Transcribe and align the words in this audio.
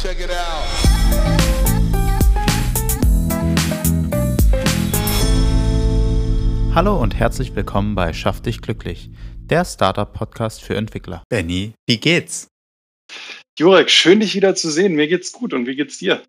Check 0.00 0.20
it 0.20 0.30
out. 0.30 0.64
Hallo 6.72 7.02
und 7.02 7.16
herzlich 7.16 7.56
willkommen 7.56 7.96
bei 7.96 8.12
Schaff 8.12 8.40
dich 8.40 8.62
glücklich, 8.62 9.10
der 9.38 9.64
Startup-Podcast 9.64 10.62
für 10.62 10.76
Entwickler. 10.76 11.24
Benny, 11.28 11.72
wie 11.88 11.98
geht's? 11.98 12.46
Jurek, 13.58 13.90
schön 13.90 14.20
dich 14.20 14.36
wieder 14.36 14.54
zu 14.54 14.70
sehen. 14.70 14.94
Mir 14.94 15.08
geht's 15.08 15.32
gut 15.32 15.52
und 15.52 15.66
wie 15.66 15.74
geht's 15.74 15.98
dir? 15.98 16.22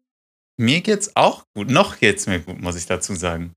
Mir 0.58 0.82
geht's 0.82 1.16
auch 1.16 1.44
gut. 1.56 1.70
Noch 1.70 2.00
geht's 2.00 2.26
mir 2.26 2.40
gut, 2.40 2.60
muss 2.60 2.76
ich 2.76 2.88
dazu 2.88 3.14
sagen. 3.14 3.54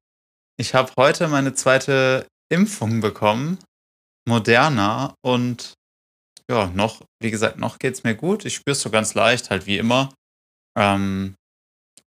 Ich 0.59 0.75
habe 0.75 0.93
heute 0.99 1.29
meine 1.29 1.55
zweite 1.55 2.27
Impfung 2.51 3.01
bekommen, 3.01 3.57
Moderna, 4.29 5.15
und 5.23 5.73
ja, 6.53 6.67
noch, 6.75 7.03
wie 7.21 7.31
gesagt, 7.31 7.59
noch 7.59 7.79
geht's 7.79 8.05
mir 8.05 8.15
gut. 8.15 8.45
Ich 8.45 8.55
spüre 8.55 8.73
es 8.73 8.83
so 8.83 8.91
ganz 8.91 9.15
leicht, 9.15 9.51
halt 9.51 9.67
wie 9.67 9.79
immer. 9.79 10.13
Ähm, 10.79 11.35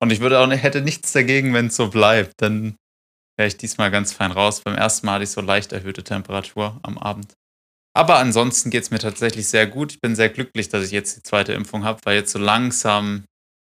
und 0.01 0.11
ich 0.11 0.21
würde 0.21 0.39
auch 0.39 0.51
hätte 0.51 0.83
nichts 0.83 1.13
dagegen, 1.13 1.55
wenn 1.55 1.69
es 1.69 1.77
so 1.77 1.89
bleibt. 1.89 2.35
Dann 2.43 2.77
wäre 3.39 3.49
ich 3.49 3.57
diesmal 3.57 3.91
ganz 3.91 4.13
fein 4.13 4.33
raus. 4.33 4.61
Beim 4.61 4.77
ersten 4.77 5.07
Mal 5.07 5.15
hatte 5.15 5.25
ich 5.25 5.31
so 5.31 5.41
leicht 5.41 5.73
erhöhte 5.73 6.05
Temperatur 6.05 6.79
am 6.83 6.99
Abend. 6.99 7.33
Aber 7.97 8.19
ansonsten 8.19 8.69
geht 8.71 8.83
es 8.83 8.91
mir 8.91 8.99
tatsächlich 8.99 9.49
sehr 9.49 9.67
gut. 9.67 9.93
Ich 9.93 10.01
bin 10.01 10.15
sehr 10.15 10.29
glücklich, 10.29 10.69
dass 10.69 10.85
ich 10.85 10.91
jetzt 10.91 11.17
die 11.17 11.23
zweite 11.23 11.55
Impfung 11.55 11.85
habe, 11.85 12.01
weil 12.05 12.17
jetzt 12.17 12.33
so 12.33 12.39
langsam 12.39 13.25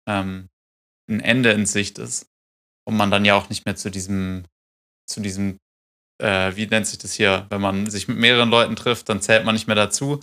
ähm, 0.08 0.48
ein 1.08 1.20
Ende 1.20 1.52
in 1.52 1.66
Sicht 1.66 1.98
ist. 1.98 2.26
Und 2.86 2.96
man 2.96 3.12
dann 3.12 3.24
ja 3.24 3.36
auch 3.36 3.48
nicht 3.48 3.64
mehr 3.64 3.76
zu 3.76 3.90
diesem, 3.90 4.44
zu 5.06 5.20
diesem, 5.20 5.58
äh, 6.20 6.56
wie 6.56 6.66
nennt 6.66 6.86
sich 6.86 6.98
das 6.98 7.12
hier, 7.12 7.46
wenn 7.50 7.60
man 7.60 7.88
sich 7.88 8.08
mit 8.08 8.18
mehreren 8.18 8.50
Leuten 8.50 8.76
trifft, 8.76 9.08
dann 9.08 9.22
zählt 9.22 9.44
man 9.44 9.54
nicht 9.54 9.68
mehr 9.68 9.76
dazu. 9.76 10.20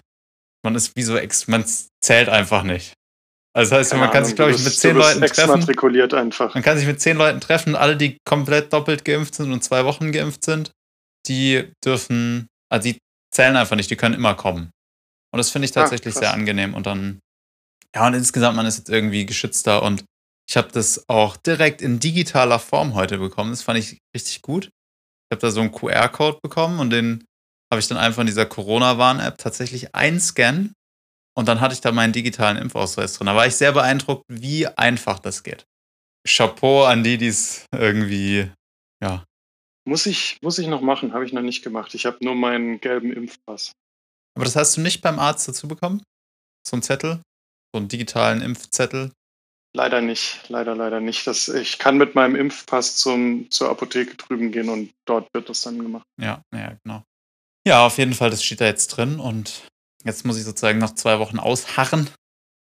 Man 0.63 0.75
ist 0.75 0.95
wie 0.95 1.03
so, 1.03 1.17
ex 1.17 1.47
man 1.47 1.65
zählt 2.03 2.29
einfach 2.29 2.63
nicht. 2.63 2.93
Also 3.53 3.71
das 3.71 3.79
heißt, 3.79 3.91
Keine 3.91 4.01
man 4.01 4.09
kann 4.11 4.17
Ahnung, 4.19 4.27
sich, 4.27 4.35
glaube 4.35 4.51
ich, 4.51 4.63
mit 4.63 4.73
zehn 4.73 4.95
Leuten 4.95 5.19
treffen. 5.21 6.13
einfach. 6.15 6.53
Man 6.53 6.63
kann 6.63 6.77
sich 6.77 6.87
mit 6.87 7.01
zehn 7.01 7.17
Leuten 7.17 7.41
treffen, 7.41 7.75
alle, 7.75 7.97
die 7.97 8.17
komplett 8.25 8.71
doppelt 8.71 9.03
geimpft 9.03 9.35
sind 9.35 9.51
und 9.51 9.63
zwei 9.63 9.83
Wochen 9.83 10.11
geimpft 10.11 10.45
sind, 10.45 10.71
die 11.27 11.69
dürfen, 11.83 12.47
also 12.71 12.89
die 12.89 12.97
zählen 13.33 13.55
einfach 13.57 13.75
nicht, 13.75 13.89
die 13.89 13.97
können 13.97 14.15
immer 14.15 14.35
kommen. 14.35 14.69
Und 15.33 15.37
das 15.37 15.49
finde 15.49 15.65
ich 15.65 15.71
Ah, 15.71 15.81
tatsächlich 15.81 16.13
krass. 16.13 16.21
sehr 16.21 16.33
angenenem. 16.33 16.73
Und 16.75 16.85
dann, 16.85 17.19
ja, 17.95 18.07
und 18.07 18.13
insgesamt, 18.13 18.55
man 18.55 18.65
ist 18.65 18.77
jetzt 18.77 18.89
irgendwie 18.89 19.25
geschützter 19.25 19.83
und 19.83 20.05
ich 20.49 20.55
habe 20.57 20.69
das 20.71 21.03
auch 21.09 21.35
direkt 21.37 21.81
in 21.81 21.99
digitaler 21.99 22.59
Form 22.59 22.93
heute 22.93 23.17
bekommen. 23.17 23.51
Das 23.51 23.61
fand 23.63 23.79
ich 23.79 23.97
richtig 24.15 24.41
gut. 24.41 24.65
Ich 24.65 25.35
habe 25.35 25.41
da 25.41 25.51
so 25.51 25.61
einen 25.61 25.71
QR-Code 25.71 26.39
bekommen 26.41 26.79
und 26.79 26.89
den 26.89 27.23
habe 27.71 27.79
ich 27.79 27.87
dann 27.87 27.97
einfach 27.97 28.21
in 28.21 28.27
dieser 28.27 28.45
Corona-Warn-App 28.45 29.37
tatsächlich 29.37 29.95
einscannen 29.95 30.73
und 31.35 31.47
dann 31.47 31.61
hatte 31.61 31.73
ich 31.73 31.81
da 31.81 31.91
meinen 31.91 32.13
digitalen 32.13 32.57
Impfausweis 32.57 33.13
drin. 33.13 33.27
Da 33.27 33.35
war 33.35 33.47
ich 33.47 33.55
sehr 33.55 33.71
beeindruckt, 33.71 34.25
wie 34.27 34.67
einfach 34.67 35.19
das 35.19 35.43
geht. 35.43 35.65
Chapeau 36.27 36.83
an 36.83 37.03
die, 37.03 37.17
die 37.17 37.27
es 37.27 37.65
irgendwie, 37.73 38.51
ja. 39.01 39.23
Muss 39.85 40.05
ich, 40.05 40.37
muss 40.41 40.59
ich 40.59 40.67
noch 40.67 40.81
machen, 40.81 41.13
habe 41.13 41.25
ich 41.25 41.33
noch 41.33 41.41
nicht 41.41 41.63
gemacht. 41.63 41.95
Ich 41.95 42.05
habe 42.05 42.23
nur 42.23 42.35
meinen 42.35 42.79
gelben 42.81 43.11
Impfpass. 43.11 43.71
Aber 44.35 44.45
das 44.45 44.55
hast 44.55 44.77
du 44.77 44.81
nicht 44.81 45.01
beim 45.01 45.17
Arzt 45.17 45.47
dazu 45.47 45.67
bekommen? 45.67 46.03
So 46.67 46.75
einen 46.75 46.83
Zettel? 46.83 47.21
So 47.73 47.79
einen 47.79 47.87
digitalen 47.87 48.41
Impfzettel? 48.41 49.11
Leider 49.73 50.01
nicht, 50.01 50.49
leider, 50.49 50.75
leider 50.75 50.99
nicht. 50.99 51.25
Das, 51.25 51.47
ich 51.47 51.79
kann 51.79 51.97
mit 51.97 52.13
meinem 52.13 52.35
Impfpass 52.35 52.97
zum, 52.97 53.49
zur 53.49 53.69
Apotheke 53.69 54.15
drüben 54.15 54.51
gehen 54.51 54.69
und 54.69 54.91
dort 55.05 55.33
wird 55.33 55.47
das 55.49 55.61
dann 55.61 55.79
gemacht. 55.79 56.05
Ja, 56.19 56.41
ja, 56.53 56.77
genau. 56.83 57.03
Ja, 57.67 57.85
auf 57.85 57.97
jeden 57.97 58.13
Fall, 58.13 58.29
das 58.29 58.43
steht 58.43 58.61
da 58.61 58.65
jetzt 58.65 58.87
drin 58.87 59.19
und 59.19 59.69
jetzt 60.03 60.25
muss 60.25 60.37
ich 60.37 60.43
sozusagen 60.43 60.79
noch 60.79 60.95
zwei 60.95 61.19
Wochen 61.19 61.37
ausharren 61.37 62.09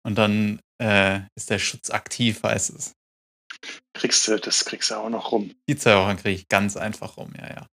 und 0.03 0.15
dann 0.15 0.59
äh, 0.81 1.21
ist 1.35 1.49
der 1.49 1.59
Schutz 1.59 1.89
aktiv, 1.91 2.41
heißt 2.43 2.71
es. 2.71 2.93
Kriegst 3.93 4.27
du, 4.27 4.39
das 4.39 4.65
kriegst 4.65 4.91
du 4.91 4.95
auch 4.95 5.09
noch 5.09 5.31
rum. 5.31 5.53
Die 5.67 5.75
zwei 5.75 5.95
Wochen 5.97 6.17
kriege 6.17 6.35
ich 6.35 6.47
ganz 6.47 6.77
einfach 6.77 7.17
rum, 7.17 7.33
ja, 7.37 7.47
ja. 7.49 7.67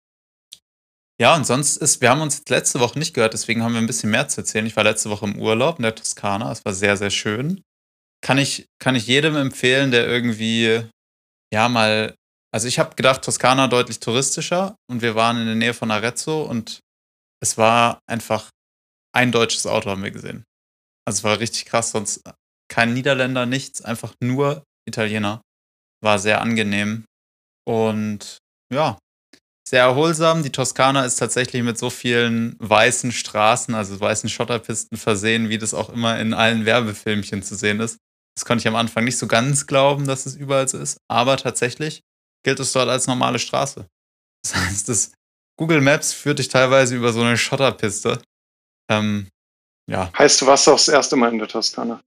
Ja, 1.21 1.35
und 1.35 1.45
sonst 1.45 1.77
ist, 1.77 2.01
wir 2.01 2.09
haben 2.09 2.21
uns 2.21 2.37
jetzt 2.37 2.49
letzte 2.49 2.79
Woche 2.79 2.97
nicht 2.97 3.13
gehört, 3.13 3.33
deswegen 3.33 3.61
haben 3.61 3.73
wir 3.73 3.79
ein 3.79 3.87
bisschen 3.87 4.09
mehr 4.09 4.27
zu 4.27 4.41
erzählen. 4.41 4.65
Ich 4.65 4.75
war 4.75 4.83
letzte 4.83 5.09
Woche 5.11 5.25
im 5.25 5.39
Urlaub 5.39 5.77
in 5.77 5.83
der 5.83 5.95
Toskana, 5.95 6.51
es 6.51 6.65
war 6.65 6.73
sehr, 6.73 6.97
sehr 6.97 7.11
schön. 7.11 7.61
Kann 8.21 8.37
ich, 8.39 8.65
kann 8.79 8.95
ich 8.95 9.05
jedem 9.05 9.35
empfehlen, 9.35 9.91
der 9.91 10.07
irgendwie, 10.07 10.81
ja, 11.53 11.69
mal, 11.69 12.15
also 12.51 12.67
ich 12.67 12.79
habe 12.79 12.95
gedacht, 12.95 13.21
Toskana 13.21 13.67
deutlich 13.67 13.99
touristischer 13.99 14.75
und 14.89 15.01
wir 15.01 15.13
waren 15.13 15.37
in 15.37 15.45
der 15.45 15.55
Nähe 15.55 15.73
von 15.73 15.91
Arezzo 15.91 16.43
und 16.43 16.79
es 17.43 17.57
war 17.57 17.99
einfach 18.09 18.49
ein 19.13 19.33
deutsches 19.33 19.67
Auto 19.67 19.89
haben 19.89 20.01
wir 20.01 20.11
gesehen. 20.11 20.45
Also 21.05 21.17
es 21.17 21.23
war 21.25 21.39
richtig 21.39 21.65
krass, 21.65 21.91
sonst 21.91 22.21
kein 22.71 22.93
Niederländer, 22.93 23.45
nichts, 23.45 23.81
einfach 23.81 24.13
nur 24.21 24.63
Italiener. 24.87 25.41
War 26.01 26.19
sehr 26.19 26.41
angenehm 26.41 27.03
und 27.67 28.37
ja, 28.73 28.97
sehr 29.67 29.83
erholsam. 29.83 30.41
Die 30.41 30.51
Toskana 30.51 31.03
ist 31.03 31.17
tatsächlich 31.17 31.63
mit 31.63 31.77
so 31.77 31.89
vielen 31.89 32.55
weißen 32.59 33.11
Straßen, 33.11 33.75
also 33.75 33.99
weißen 33.99 34.29
Schotterpisten 34.29 34.97
versehen, 34.97 35.49
wie 35.49 35.57
das 35.57 35.73
auch 35.73 35.89
immer 35.89 36.19
in 36.19 36.33
allen 36.33 36.65
Werbefilmchen 36.65 37.43
zu 37.43 37.55
sehen 37.55 37.81
ist. 37.81 37.97
Das 38.35 38.45
konnte 38.45 38.61
ich 38.61 38.67
am 38.69 38.75
Anfang 38.75 39.03
nicht 39.03 39.17
so 39.17 39.27
ganz 39.27 39.67
glauben, 39.67 40.07
dass 40.07 40.25
es 40.25 40.35
überall 40.35 40.69
so 40.69 40.77
ist, 40.79 40.97
aber 41.09 41.35
tatsächlich 41.35 42.01
gilt 42.43 42.61
es 42.61 42.71
dort 42.71 42.89
als 42.89 43.05
normale 43.05 43.37
Straße. 43.37 43.85
Das 44.43 44.55
heißt, 44.55 44.89
das 44.89 45.11
Google 45.57 45.81
Maps 45.81 46.13
führt 46.13 46.39
dich 46.39 46.47
teilweise 46.47 46.95
über 46.95 47.13
so 47.13 47.21
eine 47.21 47.37
Schotterpiste. 47.37 48.21
Ähm, 48.89 49.27
ja, 49.89 50.11
Heißt, 50.17 50.41
du 50.41 50.47
warst 50.47 50.67
auch 50.67 50.73
das 50.77 50.87
erste 50.87 51.15
Mal 51.15 51.31
in 51.31 51.39
der 51.39 51.47
Toskana. 51.47 52.01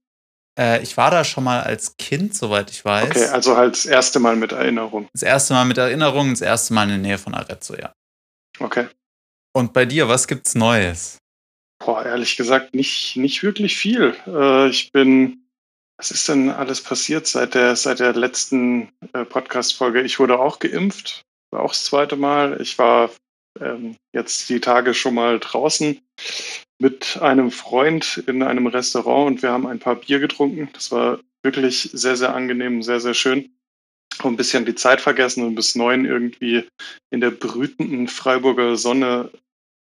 äh, 0.59 0.81
ich 0.81 0.97
war 0.97 1.11
da 1.11 1.23
schon 1.23 1.43
mal 1.43 1.61
als 1.61 1.95
Kind, 1.97 2.35
soweit 2.35 2.69
ich 2.71 2.83
weiß. 2.83 3.09
Okay, 3.09 3.25
also 3.27 3.55
halt 3.57 3.73
das 3.75 3.85
erste 3.85 4.19
Mal 4.19 4.35
mit 4.35 4.51
Erinnerung. 4.51 5.07
Das 5.13 5.23
erste 5.23 5.53
Mal 5.53 5.65
mit 5.65 5.77
Erinnerung, 5.77 6.31
das 6.31 6.41
erste 6.41 6.73
Mal 6.73 6.83
in 6.83 6.89
der 6.89 6.97
Nähe 6.97 7.17
von 7.17 7.33
Arezzo, 7.35 7.75
ja. 7.75 7.93
Okay. 8.59 8.87
Und 9.53 9.73
bei 9.73 9.85
dir, 9.85 10.07
was 10.07 10.27
gibt's 10.27 10.55
Neues? 10.55 11.17
Boah, 11.79 12.03
ehrlich 12.05 12.37
gesagt, 12.37 12.73
nicht, 12.73 13.15
nicht 13.17 13.43
wirklich 13.43 13.77
viel. 13.77 14.15
Äh, 14.27 14.69
ich 14.69 14.91
bin. 14.91 15.43
Was 15.99 16.11
ist 16.11 16.29
denn 16.29 16.51
alles 16.51 16.81
passiert 16.81 17.25
seit 17.25 17.55
der, 17.55 17.75
seit 17.75 17.99
der 17.99 18.13
letzten 18.13 18.91
äh, 19.13 19.25
Podcast-Folge? 19.25 20.01
Ich 20.03 20.19
wurde 20.19 20.37
auch 20.37 20.59
geimpft, 20.59 21.23
war 21.51 21.61
auch 21.61 21.71
das 21.71 21.85
zweite 21.85 22.15
Mal. 22.15 22.61
Ich 22.61 22.77
war 22.77 23.09
ähm, 23.61 23.95
jetzt 24.13 24.49
die 24.49 24.59
Tage 24.59 24.93
schon 24.93 25.15
mal 25.15 25.39
draußen 25.39 25.99
mit 26.79 27.17
einem 27.21 27.51
Freund 27.51 28.23
in 28.27 28.43
einem 28.43 28.67
Restaurant 28.67 29.27
und 29.27 29.41
wir 29.41 29.51
haben 29.51 29.67
ein 29.67 29.79
paar 29.79 29.95
Bier 29.95 30.19
getrunken. 30.19 30.69
Das 30.73 30.91
war 30.91 31.19
wirklich 31.43 31.89
sehr, 31.93 32.15
sehr 32.15 32.33
angenehm, 32.33 32.83
sehr, 32.83 32.99
sehr 32.99 33.13
schön. 33.13 33.49
Auch 34.19 34.25
ein 34.25 34.37
bisschen 34.37 34.65
die 34.65 34.75
Zeit 34.75 35.01
vergessen 35.01 35.43
und 35.43 35.55
bis 35.55 35.75
neun 35.75 36.05
irgendwie 36.05 36.67
in 37.11 37.21
der 37.21 37.31
brütenden 37.31 38.07
Freiburger 38.07 38.75
Sonne 38.75 39.31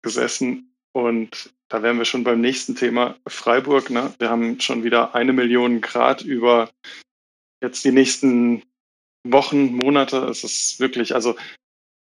gesessen 0.03 0.75
und 0.93 1.53
da 1.71 1.83
wären 1.83 1.99
wir 1.99 2.05
schon 2.05 2.25
beim 2.25 2.41
nächsten 2.41 2.75
Thema. 2.75 3.17
Freiburg, 3.29 3.91
ne? 3.91 4.13
Wir 4.19 4.29
haben 4.29 4.61
schon 4.61 4.83
wieder 4.83 5.15
eine 5.15 5.33
Million 5.33 5.81
Grad 5.81 6.23
über 6.23 6.69
jetzt 7.63 7.85
die 7.85 7.93
nächsten 7.93 8.65
Wochen, 9.23 9.77
Monate. 9.77 10.19
Es 10.25 10.43
ist 10.43 10.81
wirklich, 10.81 11.15
also 11.15 11.37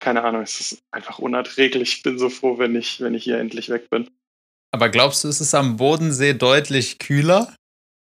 keine 0.02 0.24
Ahnung, 0.24 0.42
es 0.42 0.60
ist 0.60 0.84
einfach 0.92 1.20
unerträglich. 1.20 1.94
Ich 1.94 2.04
bin 2.04 2.20
so 2.20 2.30
froh, 2.30 2.58
wenn 2.58 2.76
ich, 2.76 3.00
wenn 3.00 3.14
ich 3.14 3.24
hier 3.24 3.38
endlich 3.38 3.70
weg 3.70 3.90
bin. 3.90 4.10
Aber 4.72 4.90
glaubst 4.90 5.24
du, 5.24 5.30
ist 5.30 5.40
es 5.40 5.54
am 5.54 5.78
Bodensee 5.78 6.34
deutlich 6.34 7.00
kühler? 7.00 7.56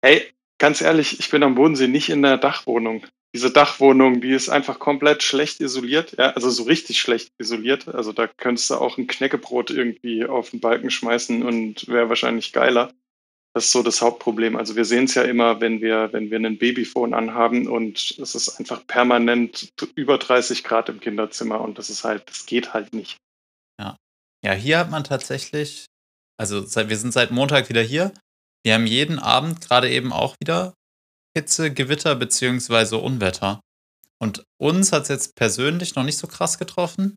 Hey, 0.03 0.33
ganz 0.59 0.81
ehrlich, 0.81 1.21
ich 1.21 1.31
bin 1.31 1.43
am 1.43 1.55
Bodensee 1.55 1.89
nicht 1.89 2.11
in 2.11 2.23
der 2.23 2.39
Dachwohnung. 2.39 3.07
Diese 3.35 3.51
Dachwohnung, 3.51 4.21
die 4.21 4.33
ist 4.33 4.49
einfach 4.49 4.79
komplett 4.79 5.23
schlecht 5.23 5.61
isoliert, 5.61 6.17
ja, 6.17 6.31
also 6.31 6.49
so 6.49 6.63
richtig 6.63 7.01
schlecht 7.01 7.33
isoliert. 7.39 7.89
Also 7.89 8.13
da 8.13 8.27
könntest 8.27 8.71
du 8.71 8.77
auch 8.77 8.97
ein 8.97 9.07
Knäckebrot 9.07 9.71
irgendwie 9.71 10.25
auf 10.25 10.51
den 10.51 10.61
Balken 10.61 10.91
schmeißen 10.91 11.43
und 11.43 11.87
wäre 11.89 12.09
wahrscheinlich 12.09 12.53
geiler. 12.53 12.93
Das 13.57 13.65
ist 13.65 13.73
so 13.73 13.83
das 13.83 14.03
Hauptproblem. 14.03 14.55
Also 14.55 14.77
wir 14.77 14.85
sehen 14.85 15.05
es 15.05 15.15
ja 15.15 15.23
immer, 15.23 15.63
wenn 15.63 15.81
wir, 15.81 16.13
wenn 16.13 16.31
wir 16.31 16.37
einen 16.37 16.59
Babyphone 16.59 17.15
anhaben 17.15 17.69
und 17.69 18.19
es 18.19 18.35
ist 18.35 18.61
einfach 18.61 18.87
permanent 18.87 19.71
über 19.95 20.19
30 20.19 20.63
Grad 20.63 20.91
im 20.91 21.01
Kinderzimmer 21.01 21.63
und 21.63 21.79
das 21.79 21.89
ist 21.89 22.05
halt, 22.05 22.29
das 22.29 22.45
geht 22.45 22.75
halt 22.75 22.93
nicht. 22.93 23.17
Ja, 24.45 24.53
hier 24.53 24.79
hat 24.79 24.91
man 24.91 25.05
tatsächlich, 25.05 25.87
also 26.39 26.67
seit, 26.67 26.91
wir 26.91 26.99
sind 26.99 27.15
seit 27.15 27.31
Montag 27.31 27.71
wieder 27.71 27.81
hier. 27.81 28.13
Wir 28.63 28.75
haben 28.75 28.87
jeden 28.87 29.19
Abend 29.19 29.63
gerade 29.63 29.91
eben 29.91 30.13
auch 30.13 30.37
wieder 30.39 30.75
Hitze, 31.35 31.73
Gewitter 31.73 32.15
beziehungsweise 32.15 32.99
Unwetter. 32.99 33.61
Und 34.19 34.45
uns 34.61 34.93
hat 34.93 35.05
es 35.05 35.09
jetzt 35.09 35.35
persönlich 35.35 35.95
noch 35.95 36.05
nicht 36.05 36.19
so 36.19 36.27
krass 36.27 36.59
getroffen. 36.59 37.17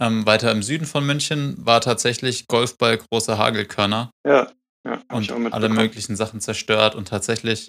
Ähm, 0.00 0.26
weiter 0.26 0.50
im 0.50 0.64
Süden 0.64 0.86
von 0.86 1.06
München 1.06 1.54
war 1.64 1.80
tatsächlich 1.80 2.48
Golfball 2.48 2.98
große 2.98 3.38
Hagelkörner. 3.38 4.10
Ja, 4.26 4.50
ja, 4.86 5.02
und 5.10 5.52
alle 5.52 5.68
möglichen 5.68 6.16
Sachen 6.16 6.40
zerstört 6.40 6.94
und 6.94 7.08
tatsächlich, 7.08 7.68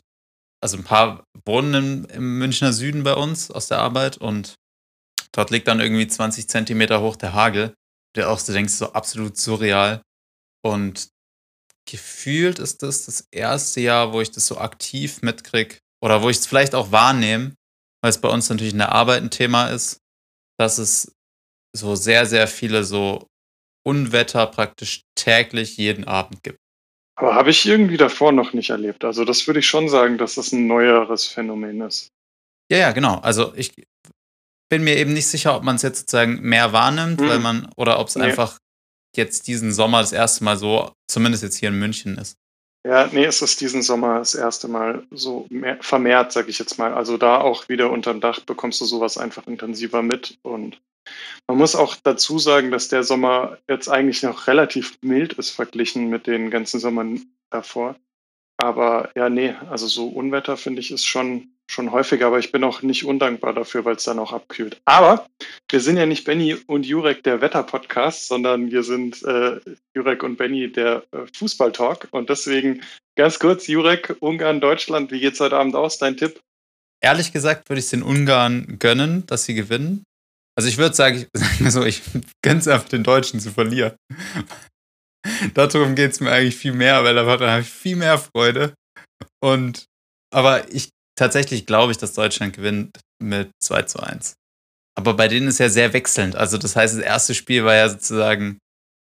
also 0.62 0.78
ein 0.78 0.84
paar 0.84 1.24
wohnen 1.46 1.74
im, 1.74 2.06
im 2.06 2.38
Münchner 2.40 2.74
Süden 2.74 3.04
bei 3.04 3.14
uns 3.14 3.52
aus 3.52 3.68
der 3.68 3.80
Arbeit 3.80 4.18
und 4.18 4.56
dort 5.32 5.52
liegt 5.52 5.68
dann 5.68 5.80
irgendwie 5.80 6.08
20 6.08 6.50
Zentimeter 6.50 7.02
hoch 7.02 7.16
der 7.16 7.34
Hagel, 7.34 7.74
der 8.16 8.30
auch 8.30 8.40
so 8.40 8.54
denkst, 8.54 8.74
so 8.74 8.94
absolut 8.94 9.38
surreal 9.38 10.02
und 10.64 11.10
gefühlt 11.90 12.60
ist 12.60 12.84
das 12.84 13.06
das 13.06 13.26
erste 13.32 13.82
Jahr, 13.82 14.14
wo 14.14 14.22
ich 14.22 14.32
das 14.32 14.46
so 14.46 14.58
aktiv 14.58 15.22
mitkriege 15.22 15.80
oder 16.04 16.22
wo 16.22 16.30
ich 16.30 16.38
es 16.38 16.46
vielleicht 16.46 16.76
auch 16.76 16.92
wahrnehme, 16.92 17.56
weil 18.02 18.10
es 18.10 18.22
bei 18.22 18.30
uns 18.30 18.50
natürlich 18.50 18.74
in 18.74 18.80
der 18.80 18.92
Arbeit 18.92 19.24
ein 19.24 19.32
Thema 19.32 19.70
ist, 19.70 20.00
dass 20.60 20.78
es 20.78 21.12
so 21.76 21.96
sehr, 21.96 22.26
sehr 22.26 22.48
viele 22.48 22.84
so 22.84 23.28
Unwetter 23.86 24.46
praktisch 24.48 25.02
täglich 25.16 25.78
jeden 25.78 26.06
Abend 26.06 26.44
gibt. 26.44 26.60
Aber 27.20 27.36
habe 27.36 27.50
ich 27.50 27.66
irgendwie 27.66 27.98
davor 27.98 28.32
noch 28.32 28.54
nicht 28.54 28.70
erlebt. 28.70 29.04
Also 29.04 29.26
das 29.26 29.46
würde 29.46 29.60
ich 29.60 29.68
schon 29.68 29.90
sagen, 29.90 30.18
dass 30.18 30.36
das 30.36 30.54
ein 30.54 30.68
neueres 30.68 31.26
Phänomen 31.26 31.82
ist. 31.82 32.12
Ja, 32.72 32.78
ja, 32.78 32.92
genau. 32.92 33.16
Also 33.20 33.54
ich 33.56 33.74
bin 34.70 34.84
mir 34.84 34.96
eben 34.96 35.14
nicht 35.14 35.28
sicher, 35.28 35.56
ob 35.56 35.64
man 35.64 35.76
es 35.76 35.82
jetzt 35.82 36.00
sozusagen 36.00 36.42
mehr 36.42 36.72
wahrnimmt, 36.72 37.20
hm. 37.20 37.28
weil 37.28 37.40
man, 37.40 37.70
oder 37.76 38.00
ob 38.00 38.08
es 38.08 38.16
nee. 38.16 38.24
einfach 38.24 38.58
jetzt 39.18 39.48
diesen 39.48 39.74
Sommer 39.74 40.00
das 40.00 40.14
erste 40.14 40.44
Mal 40.44 40.58
so, 40.58 40.94
zumindest 41.12 41.44
jetzt 41.44 41.58
hier 41.58 41.70
in 41.70 41.80
München 41.80 42.18
ist. 42.18 42.38
Ja, 42.88 43.10
nee, 43.12 43.26
es 43.26 43.42
ist 43.42 43.60
diesen 43.60 43.82
Sommer 43.82 44.20
das 44.20 44.36
erste 44.36 44.70
Mal 44.70 45.06
so 45.12 45.46
mehr, 45.50 45.78
vermehrt, 45.82 46.32
sag 46.32 46.48
ich 46.48 46.60
jetzt 46.60 46.78
mal. 46.78 46.94
Also 46.94 47.18
da 47.18 47.42
auch 47.42 47.68
wieder 47.68 47.92
unterm 47.92 48.22
Dach 48.22 48.40
bekommst 48.40 48.80
du 48.80 48.86
sowas 48.86 49.18
einfach 49.18 49.48
intensiver 49.48 50.02
mit. 50.02 50.38
Und 50.44 50.80
man 51.48 51.58
muss 51.58 51.76
auch 51.76 51.96
dazu 52.04 52.40
sagen, 52.40 52.72
dass 52.72 52.90
der 52.90 53.04
Sommer 53.04 53.58
jetzt 53.68 53.90
eigentlich 53.90 54.24
noch 54.24 54.48
relativ 54.48 54.98
mild 55.02 55.34
ist 55.34 55.52
verglichen 55.52 56.10
mit 56.10 56.28
den 56.28 56.52
ganzen 56.52 56.80
Sommern 56.80 57.22
davor. 57.50 57.96
Aber 58.58 59.10
ja, 59.16 59.30
nee, 59.30 59.56
also 59.70 59.88
so 59.88 60.08
Unwetter 60.08 60.58
finde 60.58 60.82
ich 60.82 60.92
ist 60.92 61.06
schon 61.06 61.50
schon 61.70 61.92
häufiger, 61.92 62.28
aber 62.28 62.40
ich 62.40 62.52
bin 62.52 62.64
auch 62.64 62.82
nicht 62.82 63.06
undankbar 63.06 63.54
dafür, 63.54 63.86
weil 63.86 63.96
es 63.96 64.04
dann 64.04 64.18
auch 64.18 64.34
abkühlt. 64.34 64.82
Aber 64.86 65.28
wir 65.70 65.80
sind 65.80 65.98
ja 65.98 66.08
nicht 66.08 66.26
Benny 66.26 66.56
und 66.66 66.86
Jurek 66.86 67.24
der 67.24 67.42
Wetter-Podcast, 67.42 68.28
sondern 68.28 68.72
wir 68.72 68.82
sind 68.82 69.22
äh, 69.24 69.60
Jurek 69.96 70.24
und 70.24 70.38
Benny 70.38 70.72
der 70.72 71.04
äh, 71.12 71.28
Fußball-Talk. 71.38 72.08
Und 72.10 72.30
deswegen 72.30 72.82
ganz 73.16 73.38
kurz, 73.38 73.68
Jurek, 73.68 74.16
Ungarn, 74.20 74.62
Deutschland, 74.62 75.12
wie 75.12 75.20
geht's 75.20 75.40
heute 75.40 75.58
Abend 75.58 75.76
aus? 75.76 76.00
Dein 76.00 76.18
Tipp? 76.18 76.40
Ehrlich 77.02 77.32
gesagt 77.32 77.70
würde 77.70 77.80
ich 77.80 77.86
es 77.86 77.92
den 77.92 78.04
Ungarn 78.04 78.78
gönnen, 78.80 79.26
dass 79.28 79.46
sie 79.46 79.54
gewinnen. 79.54 80.04
Also 80.60 80.68
ich 80.68 80.78
würde 80.78 80.94
sagen, 80.94 81.26
ich, 81.60 81.72
so, 81.72 81.86
ich 81.86 82.02
gönne 82.44 82.60
es 82.60 82.68
einfach 82.68 82.90
den 82.90 83.06
Deutschen 83.06 83.40
zu 83.40 83.50
verlieren. 83.50 83.96
Darum 85.54 85.96
geht 85.96 86.12
es 86.12 86.20
mir 86.20 86.32
eigentlich 86.32 86.58
viel 86.58 86.74
mehr, 86.74 87.02
weil 87.06 87.16
da 87.16 87.26
habe 87.26 87.62
ich 87.62 87.70
viel 87.70 87.96
mehr 87.96 88.18
Freude. 88.18 88.74
Und 89.42 89.86
aber 90.36 90.70
ich 90.70 90.90
tatsächlich 91.18 91.66
glaube 91.66 91.94
ich, 91.94 91.98
dass 91.98 92.12
Deutschland 92.12 92.54
gewinnt 92.54 93.00
mit 93.24 93.52
2 93.64 93.84
zu 93.84 94.02
1. 94.02 94.34
Aber 94.98 95.14
bei 95.14 95.30
denen 95.30 95.48
ist 95.48 95.60
ja 95.60 95.70
sehr 95.70 95.94
wechselnd. 95.94 96.36
Also 96.36 96.58
das 96.58 96.76
heißt, 96.76 96.94
das 96.94 97.04
erste 97.06 97.36
Spiel 97.36 97.64
war 97.64 97.76
ja 97.76 97.88
sozusagen 97.88 98.58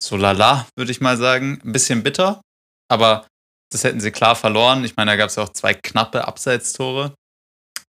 so 0.02 0.18
lala, 0.18 0.68
würde 0.76 0.92
ich 0.92 1.00
mal 1.00 1.16
sagen. 1.16 1.58
Ein 1.64 1.72
bisschen 1.72 2.02
bitter, 2.02 2.42
aber 2.90 3.26
das 3.72 3.84
hätten 3.84 4.00
sie 4.00 4.10
klar 4.10 4.36
verloren. 4.36 4.84
Ich 4.84 4.94
meine, 4.94 5.12
da 5.12 5.16
gab 5.16 5.30
es 5.30 5.36
ja 5.36 5.44
auch 5.44 5.54
zwei 5.54 5.72
knappe 5.72 6.28
Abseitstore 6.28 7.14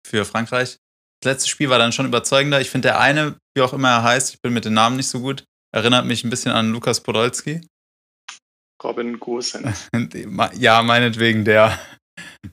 für 0.06 0.27
Frankreich. 0.27 0.77
Das 1.20 1.32
letzte 1.32 1.49
Spiel 1.49 1.69
war 1.69 1.79
dann 1.79 1.93
schon 1.93 2.06
überzeugender. 2.06 2.61
Ich 2.61 2.70
finde, 2.70 2.88
der 2.88 3.00
eine, 3.00 3.37
wie 3.56 3.62
auch 3.62 3.73
immer 3.73 3.88
er 3.88 4.03
heißt, 4.03 4.35
ich 4.35 4.41
bin 4.41 4.53
mit 4.53 4.65
den 4.65 4.75
Namen 4.75 4.97
nicht 4.97 5.09
so 5.09 5.20
gut, 5.20 5.44
erinnert 5.75 6.06
mich 6.06 6.25
ein 6.25 6.31
bisschen 6.31 6.53
an 6.53 6.73
Lukas 6.73 7.03
Podolski. 7.03 7.61
Robin 8.82 9.19
Gosen. 9.19 9.75
ja, 10.55 10.82
meinetwegen 10.82 11.44
der. 11.44 11.79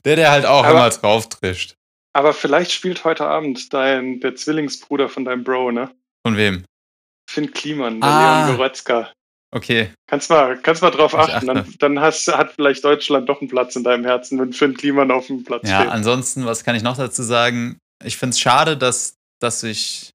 Der, 0.04 0.16
der 0.16 0.30
halt 0.30 0.46
auch 0.46 0.64
aber, 0.64 0.78
immer 0.78 0.90
drauf 0.90 1.28
trischt. 1.28 1.74
Aber 2.12 2.32
vielleicht 2.32 2.72
spielt 2.72 3.04
heute 3.04 3.26
Abend 3.26 3.72
dein, 3.72 4.20
der 4.20 4.34
Zwillingsbruder 4.34 5.08
von 5.08 5.24
deinem 5.24 5.44
Bro, 5.44 5.72
ne? 5.72 5.94
Von 6.26 6.36
wem? 6.36 6.64
Finn 7.30 7.52
Kliman, 7.52 8.00
der 8.00 8.10
ah, 8.10 8.46
Leon 8.46 8.56
Goretzka. 8.56 9.12
Okay. 9.54 9.90
Kannst 10.08 10.30
mal, 10.30 10.58
kannst 10.58 10.82
mal 10.82 10.90
drauf 10.90 11.14
achten. 11.14 11.46
Dann, 11.46 11.74
dann 11.78 12.00
hast, 12.00 12.26
hat 12.28 12.52
vielleicht 12.52 12.84
Deutschland 12.84 13.28
doch 13.28 13.40
einen 13.40 13.48
Platz 13.48 13.76
in 13.76 13.84
deinem 13.84 14.04
Herzen, 14.04 14.38
wenn 14.38 14.52
Finn 14.52 14.76
Kliman 14.76 15.10
auf 15.10 15.28
dem 15.28 15.44
Platz 15.44 15.68
ja, 15.68 15.76
steht. 15.76 15.88
Ja, 15.88 15.92
ansonsten, 15.92 16.46
was 16.46 16.64
kann 16.64 16.74
ich 16.74 16.82
noch 16.82 16.96
dazu 16.96 17.22
sagen? 17.22 17.78
Ich 18.04 18.16
finde 18.16 18.34
es 18.34 18.40
schade, 18.40 18.76
dass, 18.76 19.16
dass 19.40 19.62
ich, 19.62 20.12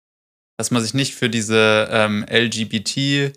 dass 0.57 0.71
man 0.71 0.81
sich 0.81 0.93
nicht 0.93 1.15
für 1.15 1.29
diese 1.29 1.87
ähm, 1.91 2.25
LGBT 2.29 3.33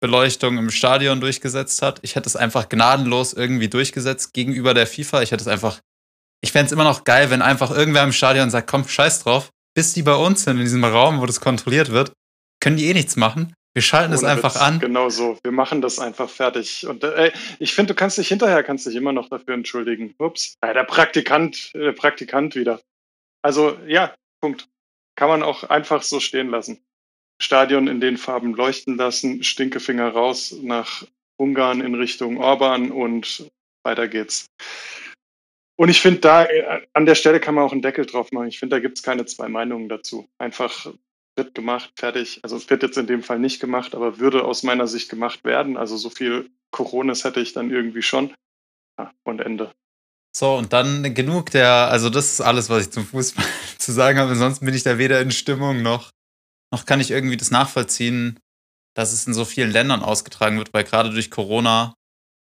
Beleuchtung 0.00 0.58
im 0.58 0.70
Stadion 0.70 1.20
durchgesetzt 1.20 1.80
hat. 1.80 1.98
Ich 2.02 2.14
hätte 2.14 2.28
es 2.28 2.36
einfach 2.36 2.68
gnadenlos 2.68 3.32
irgendwie 3.32 3.68
durchgesetzt 3.68 4.34
gegenüber 4.34 4.74
der 4.74 4.86
FIFA. 4.86 5.22
Ich 5.22 5.32
hätte 5.32 5.42
es 5.42 5.48
einfach. 5.48 5.80
Ich 6.42 6.52
fände 6.52 6.66
es 6.66 6.72
immer 6.72 6.84
noch 6.84 7.04
geil, 7.04 7.30
wenn 7.30 7.40
einfach 7.40 7.70
irgendwer 7.70 8.04
im 8.04 8.12
Stadion 8.12 8.50
sagt, 8.50 8.68
komm, 8.68 8.86
scheiß 8.86 9.22
drauf, 9.22 9.48
bis 9.74 9.94
die 9.94 10.02
bei 10.02 10.14
uns 10.14 10.44
sind, 10.44 10.58
in 10.58 10.64
diesem 10.64 10.84
Raum, 10.84 11.22
wo 11.22 11.26
das 11.26 11.40
kontrolliert 11.40 11.90
wird, 11.90 12.12
können 12.60 12.76
die 12.76 12.84
eh 12.86 12.92
nichts 12.92 13.16
machen. 13.16 13.54
Wir 13.72 13.82
schalten 13.82 14.10
Ohne 14.10 14.16
es 14.16 14.24
einfach 14.24 14.54
Witz. 14.54 14.62
an. 14.62 14.78
Genau 14.78 15.08
so. 15.08 15.38
Wir 15.42 15.52
machen 15.52 15.80
das 15.80 15.98
einfach 15.98 16.28
fertig. 16.28 16.86
Und 16.86 17.02
äh, 17.02 17.32
ich 17.58 17.74
finde, 17.74 17.94
du 17.94 17.98
kannst 17.98 18.18
dich 18.18 18.28
hinterher 18.28 18.62
kannst 18.62 18.86
dich 18.86 18.94
immer 18.94 19.12
noch 19.12 19.28
dafür 19.28 19.54
entschuldigen. 19.54 20.14
Ups. 20.18 20.54
Ja, 20.62 20.74
der 20.74 20.84
Praktikant, 20.84 21.72
der 21.74 21.92
Praktikant 21.92 22.54
wieder. 22.54 22.80
Also 23.44 23.78
ja, 23.86 24.14
Punkt. 24.40 24.68
Kann 25.16 25.28
man 25.28 25.42
auch 25.42 25.64
einfach 25.64 26.02
so 26.02 26.18
stehen 26.18 26.48
lassen. 26.48 26.82
Stadion 27.40 27.88
in 27.88 28.00
den 28.00 28.16
Farben 28.16 28.54
leuchten 28.54 28.96
lassen, 28.96 29.44
Stinkefinger 29.44 30.08
raus 30.08 30.56
nach 30.62 31.06
Ungarn 31.36 31.80
in 31.80 31.94
Richtung 31.94 32.38
Orban 32.38 32.90
und 32.90 33.48
weiter 33.84 34.08
geht's. 34.08 34.46
Und 35.76 35.88
ich 35.88 36.00
finde, 36.00 36.20
da 36.20 36.44
äh, 36.46 36.86
an 36.92 37.06
der 37.06 37.16
Stelle 37.16 37.40
kann 37.40 37.54
man 37.54 37.64
auch 37.64 37.72
einen 37.72 37.82
Deckel 37.82 38.06
drauf 38.06 38.32
machen. 38.32 38.48
Ich 38.48 38.58
finde, 38.58 38.76
da 38.76 38.80
gibt 38.80 38.96
es 38.96 39.02
keine 39.02 39.26
zwei 39.26 39.48
Meinungen 39.48 39.88
dazu. 39.88 40.28
Einfach 40.38 40.86
wird 41.36 41.54
gemacht, 41.54 41.92
fertig. 41.96 42.40
Also 42.42 42.56
es 42.56 42.70
wird 42.70 42.82
jetzt 42.82 42.96
in 42.96 43.08
dem 43.08 43.22
Fall 43.22 43.40
nicht 43.40 43.60
gemacht, 43.60 43.94
aber 43.94 44.20
würde 44.20 44.44
aus 44.44 44.62
meiner 44.62 44.86
Sicht 44.86 45.10
gemacht 45.10 45.44
werden. 45.44 45.76
Also 45.76 45.96
so 45.96 46.10
viel 46.10 46.50
Coronas 46.70 47.24
hätte 47.24 47.40
ich 47.40 47.52
dann 47.52 47.70
irgendwie 47.70 48.02
schon. 48.02 48.32
Ja, 48.98 49.12
und 49.24 49.40
Ende. 49.40 49.72
So, 50.36 50.56
und 50.56 50.72
dann 50.72 51.14
genug 51.14 51.50
der, 51.50 51.70
also 51.90 52.10
das 52.10 52.32
ist 52.32 52.40
alles, 52.40 52.68
was 52.68 52.86
ich 52.86 52.90
zum 52.90 53.06
Fußball 53.06 53.44
zu 53.78 53.92
sagen 53.92 54.18
habe. 54.18 54.32
Ansonsten 54.32 54.64
bin 54.66 54.74
ich 54.74 54.82
da 54.82 54.98
weder 54.98 55.20
in 55.20 55.30
Stimmung 55.30 55.82
noch 55.82 56.10
noch 56.74 56.86
kann 56.86 57.00
ich 57.00 57.12
irgendwie 57.12 57.36
das 57.36 57.52
nachvollziehen, 57.52 58.40
dass 58.96 59.12
es 59.12 59.26
in 59.26 59.34
so 59.34 59.44
vielen 59.44 59.70
Ländern 59.70 60.02
ausgetragen 60.02 60.58
wird, 60.58 60.74
weil 60.74 60.82
gerade 60.84 61.10
durch 61.10 61.30
Corona 61.30 61.94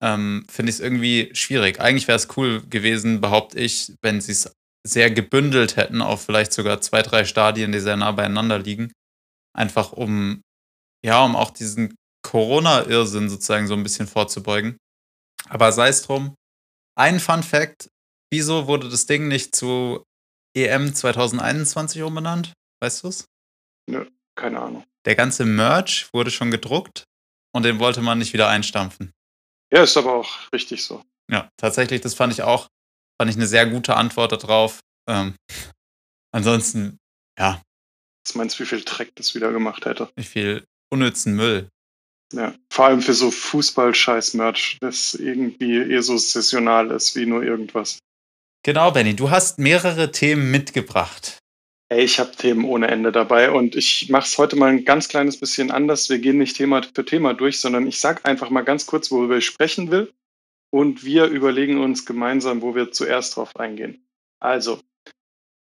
ähm, 0.03 0.45
finde 0.49 0.69
ich 0.69 0.75
es 0.75 0.81
irgendwie 0.81 1.29
schwierig. 1.33 1.79
Eigentlich 1.79 2.07
wäre 2.07 2.17
es 2.17 2.27
cool 2.37 2.61
gewesen, 2.69 3.21
behaupte 3.21 3.59
ich, 3.59 3.93
wenn 4.01 4.19
sie 4.19 4.33
es 4.33 4.53
sehr 4.85 5.09
gebündelt 5.09 5.77
hätten 5.77 6.01
auf 6.01 6.25
vielleicht 6.25 6.53
sogar 6.53 6.81
zwei, 6.81 7.01
drei 7.01 7.25
Stadien, 7.25 7.71
die 7.71 7.79
sehr 7.79 7.97
nah 7.97 8.11
beieinander 8.11 8.59
liegen. 8.59 8.91
Einfach 9.57 9.93
um, 9.93 10.41
ja, 11.05 11.23
um 11.23 11.35
auch 11.35 11.51
diesen 11.51 11.95
Corona-Irrsinn 12.25 13.29
sozusagen 13.29 13.67
so 13.67 13.73
ein 13.73 13.83
bisschen 13.83 14.07
vorzubeugen. 14.07 14.77
Aber 15.47 15.71
sei 15.71 15.89
es 15.89 16.01
drum. 16.01 16.35
Ein 16.95 17.19
Fun 17.19 17.43
Fact: 17.43 17.89
Wieso 18.31 18.67
wurde 18.67 18.89
das 18.89 19.05
Ding 19.05 19.27
nicht 19.27 19.55
zu 19.55 20.03
EM 20.55 20.93
2021 20.93 22.01
umbenannt? 22.01 22.53
Weißt 22.81 23.03
du 23.03 23.07
es? 23.09 23.25
Nö, 23.87 24.05
keine 24.35 24.59
Ahnung. 24.59 24.83
Der 25.05 25.15
ganze 25.15 25.45
Merch 25.45 26.09
wurde 26.13 26.31
schon 26.31 26.51
gedruckt 26.51 27.05
und 27.53 27.63
den 27.63 27.79
wollte 27.79 28.01
man 28.01 28.19
nicht 28.19 28.33
wieder 28.33 28.49
einstampfen. 28.49 29.11
Ja, 29.71 29.83
ist 29.83 29.97
aber 29.97 30.13
auch 30.13 30.51
richtig 30.53 30.83
so. 30.83 31.03
Ja, 31.31 31.49
tatsächlich, 31.57 32.01
das 32.01 32.15
fand 32.15 32.33
ich 32.33 32.41
auch, 32.41 32.67
fand 33.19 33.29
ich 33.29 33.37
eine 33.37 33.47
sehr 33.47 33.67
gute 33.67 33.95
Antwort 33.95 34.31
darauf. 34.31 34.79
Ähm, 35.07 35.35
ansonsten, 36.31 36.97
ja. 37.37 37.61
Was 38.25 38.35
meinst 38.35 38.59
du, 38.59 38.63
wie 38.63 38.67
viel 38.67 38.83
Dreck 38.83 39.15
das 39.15 39.35
wieder 39.35 39.51
gemacht 39.51 39.85
hätte? 39.85 40.11
Wie 40.15 40.23
viel 40.23 40.65
unnützen 40.91 41.35
Müll. 41.35 41.69
Ja, 42.33 42.53
vor 42.69 42.85
allem 42.85 43.01
für 43.01 43.13
so 43.13 43.31
Fußball-Scheiß-Merch, 43.31 44.77
das 44.81 45.15
irgendwie 45.15 45.77
eher 45.77 46.03
so 46.03 46.17
saisonal 46.17 46.91
ist 46.91 47.15
wie 47.15 47.25
nur 47.25 47.43
irgendwas. 47.43 47.99
Genau, 48.63 48.91
Benny, 48.91 49.15
du 49.15 49.31
hast 49.31 49.57
mehrere 49.57 50.11
Themen 50.11 50.51
mitgebracht. 50.51 51.39
Ey, 51.91 52.03
ich 52.03 52.19
habe 52.19 52.35
Themen 52.35 52.65
ohne 52.65 52.87
Ende 52.89 53.11
dabei 53.11 53.49
und 53.49 53.75
ich 53.75 54.09
mache 54.09 54.25
es 54.25 54.37
heute 54.37 54.55
mal 54.55 54.69
ein 54.69 54.85
ganz 54.85 55.07
kleines 55.07 55.39
bisschen 55.39 55.71
anders. 55.71 56.07
Wir 56.09 56.19
gehen 56.19 56.37
nicht 56.37 56.55
Thema 56.55 56.83
für 56.83 57.03
Thema 57.03 57.33
durch, 57.33 57.59
sondern 57.59 57.87
ich 57.87 57.99
sage 57.99 58.25
einfach 58.25 58.51
mal 58.51 58.61
ganz 58.61 58.85
kurz, 58.85 59.09
worüber 59.09 59.37
ich 59.37 59.45
sprechen 59.45 59.89
will 59.89 60.13
und 60.69 61.03
wir 61.03 61.25
überlegen 61.25 61.81
uns 61.81 62.05
gemeinsam, 62.05 62.61
wo 62.61 62.75
wir 62.75 62.91
zuerst 62.91 63.35
drauf 63.35 63.55
eingehen. 63.55 64.05
Also, 64.39 64.79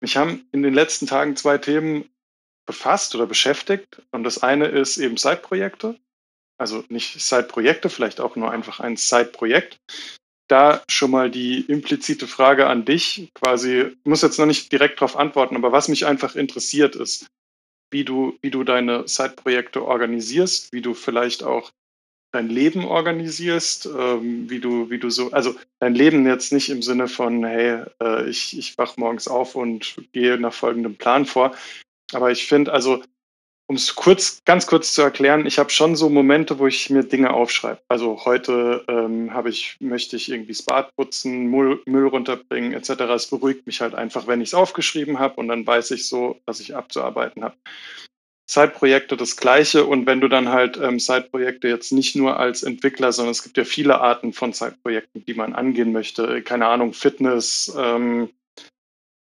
mich 0.02 0.18
haben 0.18 0.48
in 0.52 0.64
den 0.64 0.74
letzten 0.74 1.06
Tagen 1.06 1.36
zwei 1.36 1.60
Themen 1.60 2.10
befasst 2.66 3.14
oder 3.14 3.28
beschäftigt 3.28 4.02
und 4.12 4.24
das 4.24 4.42
eine 4.42 4.66
ist 4.66 4.98
eben 4.98 5.18
Side-Projekte. 5.18 6.00
Also 6.60 6.84
nicht 6.90 7.22
Side-Projekte, 7.22 7.90
vielleicht 7.90 8.20
auch 8.20 8.36
nur 8.36 8.52
einfach 8.52 8.80
ein 8.80 8.98
Side-Projekt 8.98 9.80
da 10.48 10.82
schon 10.90 11.12
mal 11.12 11.30
die 11.30 11.62
implizite 11.62 12.28
Frage 12.28 12.68
an 12.68 12.86
dich, 12.86 13.30
quasi, 13.34 13.96
muss 14.04 14.22
jetzt 14.22 14.40
noch 14.40 14.46
nicht 14.46 14.72
direkt 14.72 15.02
darauf 15.02 15.18
antworten, 15.18 15.56
aber 15.56 15.72
was 15.72 15.90
mich 15.90 16.06
einfach 16.06 16.36
interessiert 16.36 16.96
ist, 16.96 17.28
wie 17.92 18.04
du, 18.04 18.38
wie 18.42 18.52
du 18.52 18.64
deine 18.64 19.08
Side-Projekte 19.08 19.86
organisierst, 19.86 20.72
wie 20.74 20.82
du 20.82 20.94
vielleicht 20.94 21.44
auch 21.44 21.72
dein 22.34 22.50
Leben 22.50 22.86
organisierst, 22.86 23.86
ähm, 23.86 24.50
wie 24.50 24.60
du, 24.60 24.90
wie 24.90 25.00
du 25.00 25.10
so, 25.10 25.32
also 25.32 25.56
dein 25.80 25.96
Leben 25.96 26.26
jetzt 26.26 26.52
nicht 26.52 26.70
im 26.70 26.82
Sinne 26.82 27.08
von, 27.08 27.44
hey, 27.46 27.84
äh, 28.02 28.30
ich, 28.30 28.58
ich 28.58 28.78
wach 28.78 28.98
morgens 28.98 29.28
auf 29.28 29.56
und 29.56 29.96
gehe 30.12 30.38
nach 30.38 30.54
folgendem 30.54 30.96
Plan 30.98 31.26
vor. 31.26 31.56
Aber 32.14 32.32
ich 32.32 32.48
finde, 32.48 32.74
also 32.74 33.02
um 33.70 33.76
es 33.76 33.96
kurz, 33.96 34.42
ganz 34.46 34.66
kurz 34.66 34.94
zu 34.94 35.02
erklären, 35.02 35.46
ich 35.46 35.60
habe 35.60 35.70
schon 35.70 35.96
so 35.98 36.10
Momente, 36.10 36.58
wo 36.58 36.68
ich 36.68 36.90
mir 36.90 37.04
Dinge 37.04 37.34
aufschreibe. 37.34 37.82
Also 37.90 38.24
heute 38.24 38.86
ähm, 38.88 39.34
habe 39.34 39.50
ich, 39.50 39.76
möchte 39.82 40.16
ich 40.16 40.32
irgendwie 40.32 40.54
das 40.54 40.64
Bad 40.64 40.96
putzen, 40.96 41.48
Müll, 41.48 41.82
Müll 41.86 42.08
runterbringen, 42.08 42.74
etc. 42.74 42.92
Es 43.14 43.28
beruhigt 43.28 43.68
mich 43.68 43.82
halt 43.82 43.94
einfach, 43.94 44.26
wenn 44.26 44.40
ich 44.40 44.50
es 44.50 44.54
aufgeschrieben 44.54 45.20
habe 45.20 45.36
und 45.36 45.50
dann 45.50 45.68
weiß 45.68 45.92
ich 45.92 46.08
so, 46.08 46.40
was 46.46 46.62
ich 46.62 46.76
abzuarbeiten 46.76 47.44
habe. 47.44 47.56
Side-Projekte 48.50 49.18
das 49.18 49.36
Gleiche 49.36 49.86
und 49.86 50.06
wenn 50.06 50.22
du 50.22 50.30
dann 50.30 50.48
halt 50.48 50.78
ähm, 50.78 51.02
Side-Projekte 51.02 51.68
jetzt 51.68 51.92
nicht 51.92 52.16
nur 52.16 52.40
als 52.40 52.64
Entwickler, 52.64 53.12
sondern 53.12 53.32
es 53.32 53.44
gibt 53.44 53.58
ja 53.58 53.66
viele 53.66 54.00
Arten 54.00 54.32
von 54.32 54.54
Side-Projekten, 54.54 55.26
die 55.26 55.34
man 55.34 55.54
angehen 55.54 55.92
möchte. 55.92 56.42
Keine 56.42 56.68
Ahnung, 56.68 56.94
Fitness, 56.94 57.76
ähm, 57.78 58.30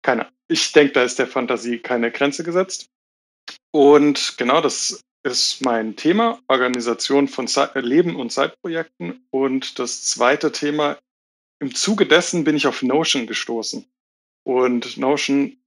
keine. 0.02 0.28
Ich 0.48 0.72
denke, 0.72 0.94
da 0.94 1.04
ist 1.04 1.20
der 1.20 1.28
Fantasie 1.28 1.78
keine 1.78 2.10
Grenze 2.10 2.44
gesetzt. 2.44 2.90
Und 3.72 4.38
genau 4.38 4.62
das 4.62 5.02
ist 5.24 5.64
mein 5.64 5.96
Thema, 5.96 6.40
Organisation 6.48 7.28
von 7.28 7.48
Leben 7.76 8.16
und 8.16 8.32
Zeitprojekten. 8.32 9.26
Und 9.30 9.80
das 9.80 10.04
zweite 10.04 10.52
Thema, 10.52 10.98
im 11.60 11.76
Zuge 11.76 12.06
dessen 12.06 12.44
bin 12.44 12.56
ich 12.56 12.68
auf 12.68 12.82
Notion 12.82 13.28
gestoßen. 13.28 13.86
Und 14.44 14.98
Notion 14.98 15.58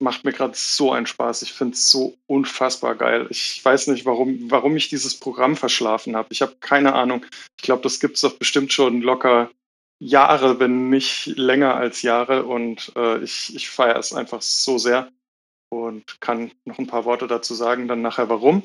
macht 0.00 0.24
mir 0.24 0.32
gerade 0.32 0.54
so 0.56 0.92
einen 0.92 1.06
Spaß. 1.06 1.42
Ich 1.42 1.52
finde 1.52 1.74
es 1.74 1.90
so 1.90 2.18
unfassbar 2.26 2.94
geil. 2.94 3.26
Ich 3.30 3.64
weiß 3.64 3.86
nicht, 3.86 4.04
warum, 4.04 4.50
warum 4.50 4.76
ich 4.76 4.88
dieses 4.88 5.18
Programm 5.18 5.56
verschlafen 5.56 6.16
habe. 6.16 6.28
Ich 6.32 6.42
habe 6.42 6.56
keine 6.60 6.94
Ahnung. 6.94 7.24
Ich 7.56 7.62
glaube, 7.62 7.82
das 7.82 8.00
gibt 8.00 8.16
es 8.16 8.22
doch 8.22 8.36
bestimmt 8.36 8.72
schon 8.72 9.00
locker 9.00 9.50
Jahre, 10.00 10.58
wenn 10.58 10.90
nicht 10.90 11.26
länger 11.26 11.76
als 11.76 12.02
Jahre. 12.02 12.44
Und 12.44 12.92
äh, 12.96 13.22
ich, 13.22 13.54
ich 13.54 13.70
feiere 13.70 13.98
es 13.98 14.12
einfach 14.12 14.42
so 14.42 14.76
sehr 14.76 15.10
und 15.72 16.20
kann 16.20 16.52
noch 16.66 16.78
ein 16.78 16.86
paar 16.86 17.06
Worte 17.06 17.26
dazu 17.26 17.54
sagen, 17.54 17.88
dann 17.88 18.02
nachher 18.02 18.28
warum. 18.28 18.62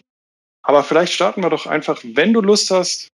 Aber 0.62 0.84
vielleicht 0.84 1.14
starten 1.14 1.42
wir 1.42 1.50
doch 1.50 1.66
einfach, 1.66 2.02
wenn 2.04 2.34
du 2.34 2.42
Lust 2.42 2.70
hast, 2.70 3.08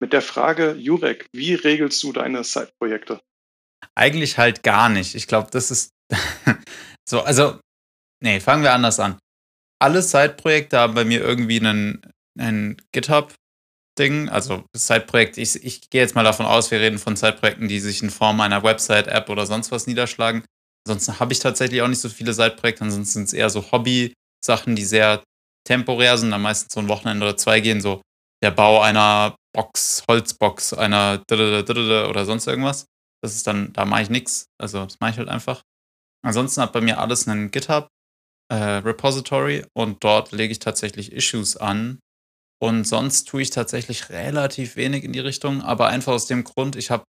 mit 0.00 0.14
der 0.14 0.22
Frage, 0.22 0.72
Jurek, 0.72 1.26
wie 1.32 1.54
regelst 1.54 2.02
du 2.02 2.12
deine 2.12 2.44
Side-Projekte? 2.44 3.20
Eigentlich 3.94 4.38
halt 4.38 4.62
gar 4.62 4.88
nicht. 4.88 5.14
Ich 5.14 5.26
glaube, 5.26 5.48
das 5.50 5.70
ist 5.70 5.90
so, 7.08 7.20
also, 7.20 7.58
nee, 8.22 8.40
fangen 8.40 8.62
wir 8.62 8.72
anders 8.72 9.00
an. 9.00 9.18
Alle 9.82 10.00
Side-Projekte 10.00 10.78
haben 10.78 10.94
bei 10.94 11.04
mir 11.04 11.20
irgendwie 11.20 11.60
einen, 11.60 12.10
einen 12.38 12.80
GitHub-Ding. 12.92 14.30
Also 14.30 14.64
Side-Projekt, 14.74 15.36
ich, 15.36 15.62
ich 15.62 15.90
gehe 15.90 16.00
jetzt 16.00 16.14
mal 16.14 16.24
davon 16.24 16.46
aus, 16.46 16.70
wir 16.70 16.80
reden 16.80 16.98
von 16.98 17.16
Side-Projekten, 17.16 17.68
die 17.68 17.80
sich 17.80 18.02
in 18.02 18.08
Form 18.08 18.40
einer 18.40 18.62
Website, 18.62 19.08
App 19.08 19.28
oder 19.28 19.44
sonst 19.44 19.70
was 19.70 19.86
niederschlagen. 19.86 20.42
Ansonsten 20.86 21.18
habe 21.18 21.32
ich 21.32 21.40
tatsächlich 21.40 21.82
auch 21.82 21.88
nicht 21.88 22.00
so 22.00 22.08
viele 22.08 22.32
Side-Projekte, 22.32 22.84
ansonsten 22.84 23.12
sind 23.12 23.24
es 23.24 23.32
eher 23.32 23.50
so 23.50 23.72
Hobby-Sachen, 23.72 24.76
die 24.76 24.84
sehr 24.84 25.24
temporär 25.66 26.16
sind, 26.16 26.30
dann 26.30 26.42
meistens 26.42 26.72
so 26.72 26.80
ein 26.80 26.88
Wochenende 26.88 27.26
oder 27.26 27.36
zwei 27.36 27.58
gehen, 27.58 27.80
so 27.80 28.00
der 28.40 28.52
Bau 28.52 28.80
einer 28.80 29.34
Box, 29.52 30.04
Holzbox, 30.08 30.74
einer 30.74 31.22
oder 31.28 32.24
sonst 32.24 32.46
irgendwas. 32.46 32.86
Das 33.20 33.34
ist 33.34 33.48
dann, 33.48 33.72
da 33.72 33.84
mache 33.84 34.02
ich 34.02 34.10
nichts. 34.10 34.46
Also 34.60 34.84
das 34.84 35.00
mache 35.00 35.12
ich 35.12 35.18
halt 35.18 35.28
einfach. 35.28 35.62
Ansonsten 36.24 36.60
hat 36.60 36.72
bei 36.72 36.80
mir 36.80 36.98
alles 36.98 37.26
einen 37.26 37.50
GitHub 37.50 37.88
äh, 38.52 38.54
Repository 38.54 39.64
und 39.74 40.04
dort 40.04 40.30
lege 40.30 40.52
ich 40.52 40.60
tatsächlich 40.60 41.12
Issues 41.12 41.56
an. 41.56 41.98
Und 42.62 42.84
sonst 42.84 43.24
tue 43.28 43.42
ich 43.42 43.50
tatsächlich 43.50 44.10
relativ 44.10 44.76
wenig 44.76 45.02
in 45.02 45.12
die 45.12 45.20
Richtung, 45.20 45.62
aber 45.62 45.88
einfach 45.88 46.12
aus 46.12 46.26
dem 46.26 46.44
Grund, 46.44 46.76
ich 46.76 46.90
habe 46.90 47.04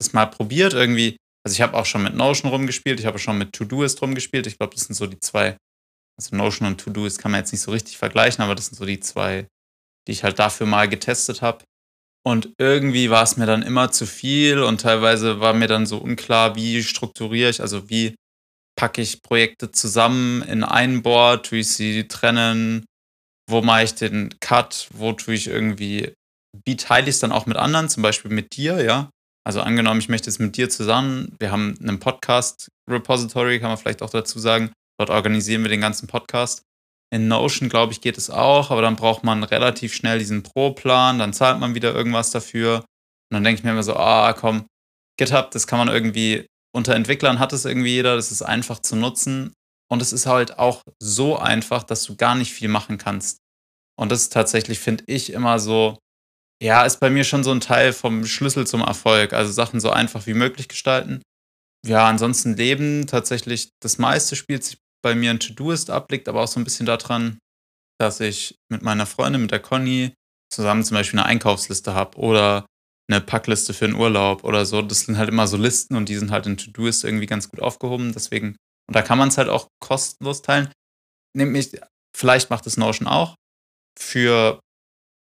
es 0.00 0.12
mal 0.12 0.26
probiert 0.26 0.74
irgendwie 0.74 1.16
also 1.46 1.54
ich 1.54 1.60
habe 1.60 1.76
auch 1.76 1.86
schon 1.86 2.02
mit 2.02 2.16
Notion 2.16 2.50
rumgespielt, 2.50 2.98
ich 2.98 3.06
habe 3.06 3.20
schon 3.20 3.38
mit 3.38 3.52
Todoist 3.52 4.02
rumgespielt. 4.02 4.48
Ich 4.48 4.58
glaube, 4.58 4.74
das 4.74 4.86
sind 4.86 4.96
so 4.96 5.06
die 5.06 5.20
zwei. 5.20 5.56
Also 6.18 6.34
Notion 6.34 6.66
und 6.66 6.80
Todoist 6.80 7.20
kann 7.20 7.30
man 7.30 7.38
jetzt 7.40 7.52
nicht 7.52 7.60
so 7.60 7.70
richtig 7.70 7.98
vergleichen, 7.98 8.42
aber 8.42 8.56
das 8.56 8.66
sind 8.66 8.74
so 8.74 8.84
die 8.84 8.98
zwei, 8.98 9.46
die 10.08 10.12
ich 10.12 10.24
halt 10.24 10.40
dafür 10.40 10.66
mal 10.66 10.88
getestet 10.88 11.42
habe. 11.42 11.64
Und 12.26 12.52
irgendwie 12.58 13.10
war 13.10 13.22
es 13.22 13.36
mir 13.36 13.46
dann 13.46 13.62
immer 13.62 13.92
zu 13.92 14.06
viel 14.06 14.58
und 14.58 14.80
teilweise 14.80 15.38
war 15.38 15.54
mir 15.54 15.68
dann 15.68 15.86
so 15.86 15.98
unklar, 15.98 16.56
wie 16.56 16.82
strukturiere 16.82 17.50
ich, 17.50 17.60
also 17.60 17.88
wie 17.88 18.16
packe 18.76 19.00
ich 19.00 19.22
Projekte 19.22 19.70
zusammen 19.70 20.42
in 20.42 20.64
ein 20.64 21.04
Board, 21.04 21.46
tue 21.46 21.58
ich 21.58 21.68
sie 21.68 22.08
trennen, 22.08 22.86
wo 23.48 23.62
mache 23.62 23.84
ich 23.84 23.94
den 23.94 24.34
Cut, 24.40 24.88
wo 24.92 25.12
tue 25.12 25.34
ich 25.34 25.46
irgendwie, 25.46 26.12
wie 26.64 26.74
teile 26.74 27.04
ich 27.04 27.14
es 27.14 27.20
dann 27.20 27.30
auch 27.30 27.46
mit 27.46 27.56
anderen, 27.56 27.88
zum 27.88 28.02
Beispiel 28.02 28.32
mit 28.32 28.56
dir, 28.56 28.82
ja. 28.82 29.10
Also 29.46 29.60
angenommen, 29.60 30.00
ich 30.00 30.08
möchte 30.08 30.28
jetzt 30.28 30.40
mit 30.40 30.56
dir 30.56 30.68
zusammen, 30.68 31.36
wir 31.38 31.52
haben 31.52 31.78
einen 31.80 32.00
Podcast-Repository, 32.00 33.60
kann 33.60 33.68
man 33.68 33.78
vielleicht 33.78 34.02
auch 34.02 34.10
dazu 34.10 34.40
sagen. 34.40 34.72
Dort 34.98 35.08
organisieren 35.08 35.62
wir 35.62 35.68
den 35.68 35.80
ganzen 35.80 36.08
Podcast. 36.08 36.62
In 37.14 37.28
Notion, 37.28 37.68
glaube 37.68 37.92
ich, 37.92 38.00
geht 38.00 38.18
es 38.18 38.28
auch, 38.28 38.72
aber 38.72 38.82
dann 38.82 38.96
braucht 38.96 39.22
man 39.22 39.44
relativ 39.44 39.94
schnell 39.94 40.18
diesen 40.18 40.42
Pro-Plan, 40.42 41.20
dann 41.20 41.32
zahlt 41.32 41.60
man 41.60 41.76
wieder 41.76 41.94
irgendwas 41.94 42.30
dafür. 42.30 42.78
Und 42.78 43.34
dann 43.34 43.44
denke 43.44 43.60
ich 43.60 43.64
mir 43.64 43.70
immer 43.70 43.84
so, 43.84 43.94
ah, 43.94 44.32
komm, 44.32 44.66
GitHub, 45.16 45.52
das 45.52 45.68
kann 45.68 45.78
man 45.78 45.94
irgendwie, 45.94 46.46
unter 46.74 46.96
Entwicklern 46.96 47.38
hat 47.38 47.52
es 47.52 47.64
irgendwie 47.64 47.94
jeder, 47.94 48.16
das 48.16 48.32
ist 48.32 48.42
einfach 48.42 48.80
zu 48.80 48.96
nutzen. 48.96 49.52
Und 49.88 50.02
es 50.02 50.12
ist 50.12 50.26
halt 50.26 50.58
auch 50.58 50.82
so 51.00 51.38
einfach, 51.38 51.84
dass 51.84 52.02
du 52.02 52.16
gar 52.16 52.34
nicht 52.34 52.52
viel 52.52 52.68
machen 52.68 52.98
kannst. 52.98 53.38
Und 53.96 54.10
das 54.10 54.22
ist 54.22 54.32
tatsächlich, 54.32 54.80
finde 54.80 55.04
ich, 55.06 55.32
immer 55.32 55.60
so 55.60 55.98
ja, 56.62 56.84
ist 56.84 57.00
bei 57.00 57.10
mir 57.10 57.24
schon 57.24 57.44
so 57.44 57.50
ein 57.50 57.60
Teil 57.60 57.92
vom 57.92 58.24
Schlüssel 58.24 58.66
zum 58.66 58.80
Erfolg. 58.80 59.32
Also 59.32 59.52
Sachen 59.52 59.80
so 59.80 59.90
einfach 59.90 60.26
wie 60.26 60.34
möglich 60.34 60.68
gestalten. 60.68 61.22
Ja, 61.86 62.08
ansonsten 62.08 62.56
Leben 62.56 63.06
tatsächlich, 63.06 63.70
das 63.80 63.98
meiste 63.98 64.36
spielt 64.36 64.64
sich 64.64 64.78
bei 65.02 65.14
mir 65.14 65.30
in 65.30 65.40
To-Doist 65.40 65.90
ab, 65.90 66.10
liegt 66.10 66.28
aber 66.28 66.42
auch 66.42 66.48
so 66.48 66.58
ein 66.58 66.64
bisschen 66.64 66.86
daran, 66.86 67.38
dass 68.00 68.20
ich 68.20 68.56
mit 68.70 68.82
meiner 68.82 69.06
Freundin, 69.06 69.42
mit 69.42 69.50
der 69.50 69.60
Conny, 69.60 70.12
zusammen 70.52 70.84
zum 70.84 70.96
Beispiel 70.96 71.18
eine 71.18 71.28
Einkaufsliste 71.28 71.94
habe 71.94 72.18
oder 72.18 72.66
eine 73.08 73.20
Packliste 73.20 73.72
für 73.74 73.84
einen 73.84 73.94
Urlaub 73.94 74.42
oder 74.42 74.66
so. 74.66 74.82
Das 74.82 75.00
sind 75.00 75.18
halt 75.18 75.28
immer 75.28 75.46
so 75.46 75.56
Listen 75.56 75.94
und 75.96 76.08
die 76.08 76.16
sind 76.16 76.30
halt 76.30 76.46
in 76.46 76.56
To-Doist 76.56 77.04
irgendwie 77.04 77.26
ganz 77.26 77.48
gut 77.50 77.60
aufgehoben. 77.60 78.12
Deswegen, 78.12 78.56
und 78.88 78.96
da 78.96 79.02
kann 79.02 79.18
man 79.18 79.28
es 79.28 79.38
halt 79.38 79.48
auch 79.48 79.68
kostenlos 79.80 80.42
teilen. 80.42 80.72
Nämlich, 81.36 81.78
vielleicht 82.16 82.50
macht 82.50 82.66
es 82.66 82.76
Notion 82.76 83.06
auch. 83.06 83.34
Für 83.98 84.60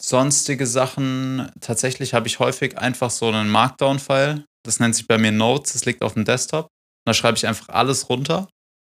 sonstige 0.02 0.68
Sachen, 0.68 1.52
tatsächlich 1.62 2.14
habe 2.14 2.28
ich 2.28 2.40
häufig 2.40 2.78
einfach 2.78 3.10
so 3.10 3.28
einen 3.28 3.50
Markdown-File. 3.50 4.46
Das 4.64 4.80
nennt 4.80 4.96
sich 4.96 5.08
bei 5.08 5.18
mir 5.18 5.32
Notes, 5.32 5.74
das 5.74 5.86
liegt 5.86 6.04
auf 6.04 6.14
dem 6.14 6.26
Desktop. 6.26 6.66
Und 6.66 6.70
da 7.06 7.14
schreibe 7.14 7.38
ich 7.38 7.48
einfach 7.48 7.70
alles 7.70 8.10
runter 8.10 8.50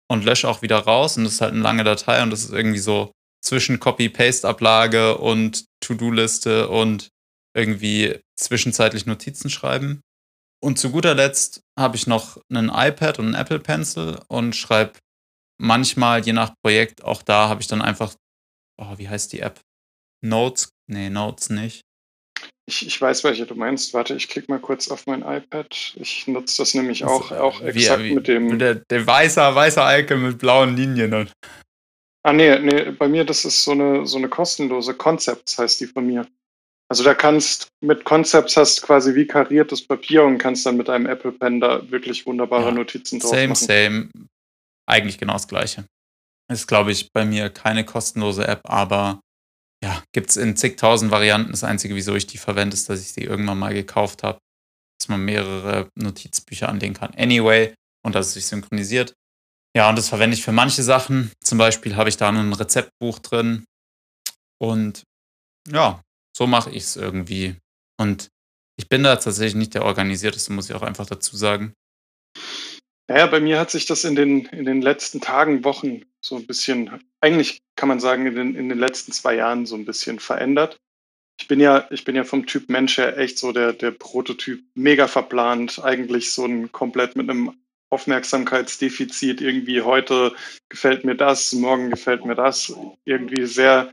und 0.10 0.26
lösche 0.26 0.50
auch 0.50 0.62
wieder 0.62 0.80
raus. 0.80 1.18
Und 1.18 1.24
das 1.24 1.34
ist 1.34 1.42
halt 1.42 1.54
eine 1.54 1.62
lange 1.62 1.84
Datei 1.84 2.22
und 2.24 2.32
das 2.32 2.44
ist 2.44 2.52
irgendwie 2.52 2.80
so 2.80 3.12
zwischen 3.42 3.80
Copy-Paste-Ablage 3.80 5.18
und 5.18 5.66
To-Do-Liste 5.82 6.68
und 6.70 7.10
irgendwie 7.56 8.20
zwischenzeitlich 8.38 9.06
Notizen 9.06 9.50
schreiben. 9.50 10.02
Und 10.62 10.78
zu 10.78 10.92
guter 10.92 11.16
Letzt 11.16 11.62
habe 11.78 11.96
ich 11.96 12.06
noch 12.06 12.38
einen 12.52 12.70
iPad 12.70 13.20
und 13.20 13.28
einen 13.28 13.36
Apple 13.36 13.60
Pencil 13.60 14.20
und 14.28 14.56
schreibe 14.56 15.00
manchmal, 15.58 16.26
je 16.26 16.34
nach 16.34 16.54
Projekt, 16.62 17.04
auch 17.04 17.22
da 17.22 17.48
habe 17.48 17.62
ich 17.62 17.68
dann 17.68 17.82
einfach, 17.82 18.14
oh, 18.78 18.98
wie 18.98 19.08
heißt 19.08 19.32
die 19.32 19.40
App? 19.40 19.62
Notes 20.22 20.70
Nee, 20.90 21.10
Notes 21.10 21.52
nicht. 21.52 21.82
Ich, 22.66 22.86
ich 22.86 23.00
weiß, 23.00 23.24
welche 23.24 23.46
du 23.46 23.56
meinst. 23.56 23.94
Warte, 23.94 24.16
ich 24.16 24.28
klicke 24.28 24.52
mal 24.52 24.60
kurz 24.60 24.90
auf 24.90 25.06
mein 25.06 25.22
iPad. 25.22 25.96
Ich 25.96 26.28
nutze 26.28 26.58
das 26.58 26.74
nämlich 26.74 27.04
auch, 27.04 27.30
das, 27.30 27.40
auch 27.40 27.62
exakt 27.62 28.04
wie, 28.04 28.14
mit 28.14 28.28
dem. 28.28 28.58
Der, 28.58 28.76
der 28.76 29.06
weiße, 29.06 29.40
weiße 29.40 29.82
Icon 29.82 30.24
mit 30.24 30.40
blauen 30.40 30.76
Linien. 30.76 31.30
Ah, 32.24 32.34
nee, 32.34 32.60
nee, 32.60 32.92
bei 32.92 33.08
mir, 33.08 33.24
das 33.24 33.46
ist 33.46 33.64
so 33.64 33.72
eine, 33.72 34.06
so 34.06 34.18
eine 34.18 34.30
kostenlose 34.30 34.94
Concepts, 34.94 35.58
heißt 35.58 35.80
die 35.80 35.88
von 35.88 36.06
mir. 36.06 36.28
Also 36.90 37.04
da 37.04 37.14
kannst, 37.14 37.68
mit 37.82 38.04
Concepts 38.04 38.58
hast 38.58 38.82
quasi 38.82 39.14
wie 39.14 39.28
kariertes 39.28 39.86
Papier 39.86 40.24
und 40.24 40.40
kannst 40.40 40.66
dann 40.66 40.78
mit 40.78 40.90
einem 40.90 41.06
Apple 41.06 41.32
Pen 41.32 41.60
da 41.60 41.90
wirklich 41.92 42.26
wunderbare 42.26 42.66
ja, 42.66 42.72
Notizen 42.72 43.20
drauf 43.20 43.30
same, 43.30 43.50
machen. 43.50 43.56
Same, 43.56 44.10
same. 44.14 44.28
Eigentlich 44.88 45.20
genau 45.20 45.34
das 45.34 45.48
Gleiche. 45.48 45.86
Ist, 46.52 46.68
glaube 46.68 46.92
ich, 46.92 47.12
bei 47.14 47.26
mir 47.26 47.52
keine 47.52 47.86
kostenlose 47.86 48.48
App, 48.48 48.62
aber 48.64 49.22
ja, 49.84 50.04
gibt 50.14 50.30
es 50.30 50.38
in 50.38 50.56
zigtausend 50.56 51.12
Varianten. 51.12 51.52
Das 51.52 51.64
Einzige, 51.64 51.96
wieso 51.96 52.16
ich 52.16 52.28
die 52.28 52.38
verwende, 52.38 52.74
ist, 52.74 52.90
dass 52.90 53.02
ich 53.02 53.14
sie 53.14 53.24
irgendwann 53.24 53.60
mal 53.60 53.74
gekauft 53.74 54.24
habe, 54.24 54.40
dass 55.00 55.08
man 55.08 55.24
mehrere 55.24 55.90
Notizbücher 55.96 56.68
anlegen 56.70 56.94
kann. 56.94 57.14
Anyway, 57.16 57.74
und 58.06 58.16
dass 58.16 58.28
es 58.28 58.34
sich 58.34 58.46
synchronisiert. 58.46 59.14
Ja, 59.76 59.90
und 59.90 59.98
das 59.98 60.10
verwende 60.10 60.36
ich 60.36 60.44
für 60.44 60.52
manche 60.52 60.84
Sachen. 60.84 61.32
Zum 61.44 61.58
Beispiel 61.58 61.96
habe 61.96 62.10
ich 62.10 62.18
da 62.18 62.30
ein 62.30 62.54
Rezeptbuch 62.54 63.20
drin. 63.20 63.66
Und 64.60 65.04
ja, 65.68 66.02
so 66.36 66.48
mache 66.48 66.72
ich 66.72 66.84
es 66.84 66.96
irgendwie. 66.96 67.56
Und 68.00 68.30
ich 68.78 68.90
bin 68.90 69.04
da 69.04 69.16
tatsächlich 69.16 69.56
nicht 69.56 69.74
der 69.74 69.86
Organisierteste, 69.86 70.54
muss 70.54 70.70
ich 70.70 70.76
auch 70.76 70.82
einfach 70.82 71.06
dazu 71.06 71.38
sagen. 71.38 71.74
Naja, 73.10 73.26
bei 73.26 73.40
mir 73.40 73.60
hat 73.60 73.72
sich 73.72 73.88
das 73.88 74.04
in 74.04 74.16
den, 74.16 74.46
in 74.46 74.66
den 74.66 74.84
letzten 74.84 75.20
Tagen, 75.20 75.64
Wochen 75.64 76.04
so 76.22 76.36
ein 76.36 76.46
bisschen, 76.46 77.04
eigentlich 77.22 77.58
kann 77.76 77.90
man 77.90 78.00
sagen, 78.00 78.28
in 78.28 78.36
den, 78.36 78.56
in 78.56 78.70
den 78.70 78.78
letzten 78.78 79.12
zwei 79.12 79.34
Jahren 79.34 79.66
so 79.66 79.76
ein 79.76 79.86
bisschen 79.86 80.20
verändert. 80.20 80.78
Ich 81.42 81.48
bin 81.48 81.60
ja, 81.60 81.88
ich 81.90 82.06
bin 82.06 82.16
ja 82.16 82.24
vom 82.24 82.46
Typ 82.46 82.70
Mensch 82.70 83.00
her 83.00 83.18
echt 83.18 83.40
so 83.40 83.52
der, 83.52 83.74
der 83.74 83.90
Prototyp, 83.90 84.64
mega 84.76 85.08
verplant, 85.08 85.84
eigentlich 85.84 86.32
so 86.32 86.46
ein 86.46 86.72
komplett 86.72 87.16
mit 87.16 87.28
einem 87.28 87.58
Aufmerksamkeitsdefizit, 87.90 89.42
irgendwie 89.42 89.82
heute 89.82 90.36
gefällt 90.70 91.04
mir 91.04 91.16
das, 91.16 91.52
morgen 91.54 91.90
gefällt 91.90 92.26
mir 92.26 92.36
das, 92.36 92.72
irgendwie 93.06 93.48
sehr 93.48 93.92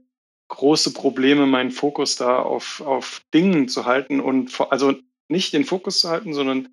große 0.48 0.92
Probleme, 0.92 1.46
meinen 1.46 1.70
Fokus 1.70 2.16
da 2.16 2.40
auf, 2.40 2.82
auf 2.82 3.22
Dingen 3.32 3.68
zu 3.68 3.86
halten 3.86 4.20
und 4.20 4.60
also 4.70 4.94
nicht 5.28 5.54
den 5.54 5.64
Fokus 5.64 6.00
zu 6.00 6.10
halten, 6.10 6.34
sondern 6.34 6.68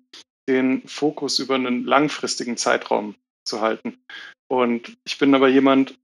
den 0.48 0.86
Fokus 0.86 1.38
über 1.38 1.54
einen 1.54 1.84
langfristigen 1.84 2.56
Zeitraum 2.56 3.14
zu 3.44 3.60
halten. 3.60 3.98
Und 4.48 4.96
ich 5.04 5.18
bin 5.18 5.34
aber 5.34 5.48
jemand, 5.48 5.98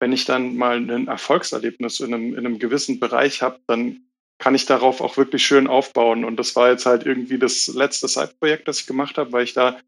wenn 0.00 0.12
ich 0.12 0.24
dann 0.24 0.56
mal 0.56 0.76
ein 0.76 1.08
Erfolgserlebnis 1.08 2.00
in 2.00 2.14
einem, 2.14 2.32
in 2.34 2.46
einem 2.46 2.58
gewissen 2.58 3.00
Bereich 3.00 3.42
habe, 3.42 3.60
dann 3.66 4.04
kann 4.38 4.54
ich 4.54 4.66
darauf 4.66 5.00
auch 5.00 5.16
wirklich 5.16 5.44
schön 5.44 5.66
aufbauen. 5.66 6.24
Und 6.24 6.36
das 6.36 6.54
war 6.54 6.70
jetzt 6.70 6.86
halt 6.86 7.04
irgendwie 7.04 7.38
das 7.38 7.66
letzte 7.68 8.06
Side-Projekt, 8.06 8.68
das 8.68 8.80
ich 8.80 8.86
gemacht 8.86 9.18
habe, 9.18 9.32
weil 9.32 9.44
ich 9.44 9.52
da 9.52 9.80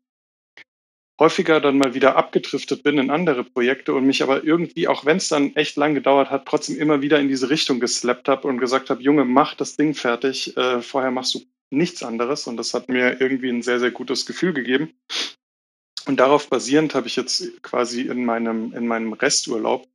häufiger 1.20 1.60
dann 1.60 1.78
mal 1.78 1.94
wieder 1.94 2.16
abgedriftet 2.16 2.82
bin 2.82 2.98
in 2.98 3.10
andere 3.10 3.44
Projekte 3.44 3.92
und 3.92 4.06
mich 4.06 4.22
aber 4.22 4.42
irgendwie, 4.42 4.88
auch 4.88 5.04
wenn 5.04 5.18
es 5.18 5.28
dann 5.28 5.54
echt 5.54 5.76
lang 5.76 5.94
gedauert 5.94 6.30
hat, 6.30 6.46
trotzdem 6.46 6.78
immer 6.78 7.02
wieder 7.02 7.20
in 7.20 7.28
diese 7.28 7.50
Richtung 7.50 7.78
geslappt 7.78 8.26
habe 8.26 8.48
und 8.48 8.58
gesagt 8.58 8.88
habe, 8.88 9.02
Junge, 9.02 9.26
mach 9.26 9.54
das 9.54 9.76
Ding 9.76 9.94
fertig, 9.94 10.56
äh, 10.56 10.80
vorher 10.80 11.10
machst 11.10 11.34
du 11.34 11.40
nichts 11.70 12.02
anderes. 12.02 12.46
Und 12.46 12.56
das 12.56 12.74
hat 12.74 12.88
mir 12.88 13.20
irgendwie 13.20 13.50
ein 13.50 13.62
sehr, 13.62 13.80
sehr 13.80 13.90
gutes 13.90 14.26
Gefühl 14.26 14.52
gegeben. 14.52 14.94
Und 16.06 16.18
darauf 16.18 16.48
basierend 16.48 16.94
habe 16.94 17.06
ich 17.06 17.16
jetzt 17.16 17.62
quasi 17.62 18.02
in 18.02 18.24
meinem, 18.24 18.72
in 18.72 18.86
meinem 18.86 19.12
Resturlaub 19.12 19.86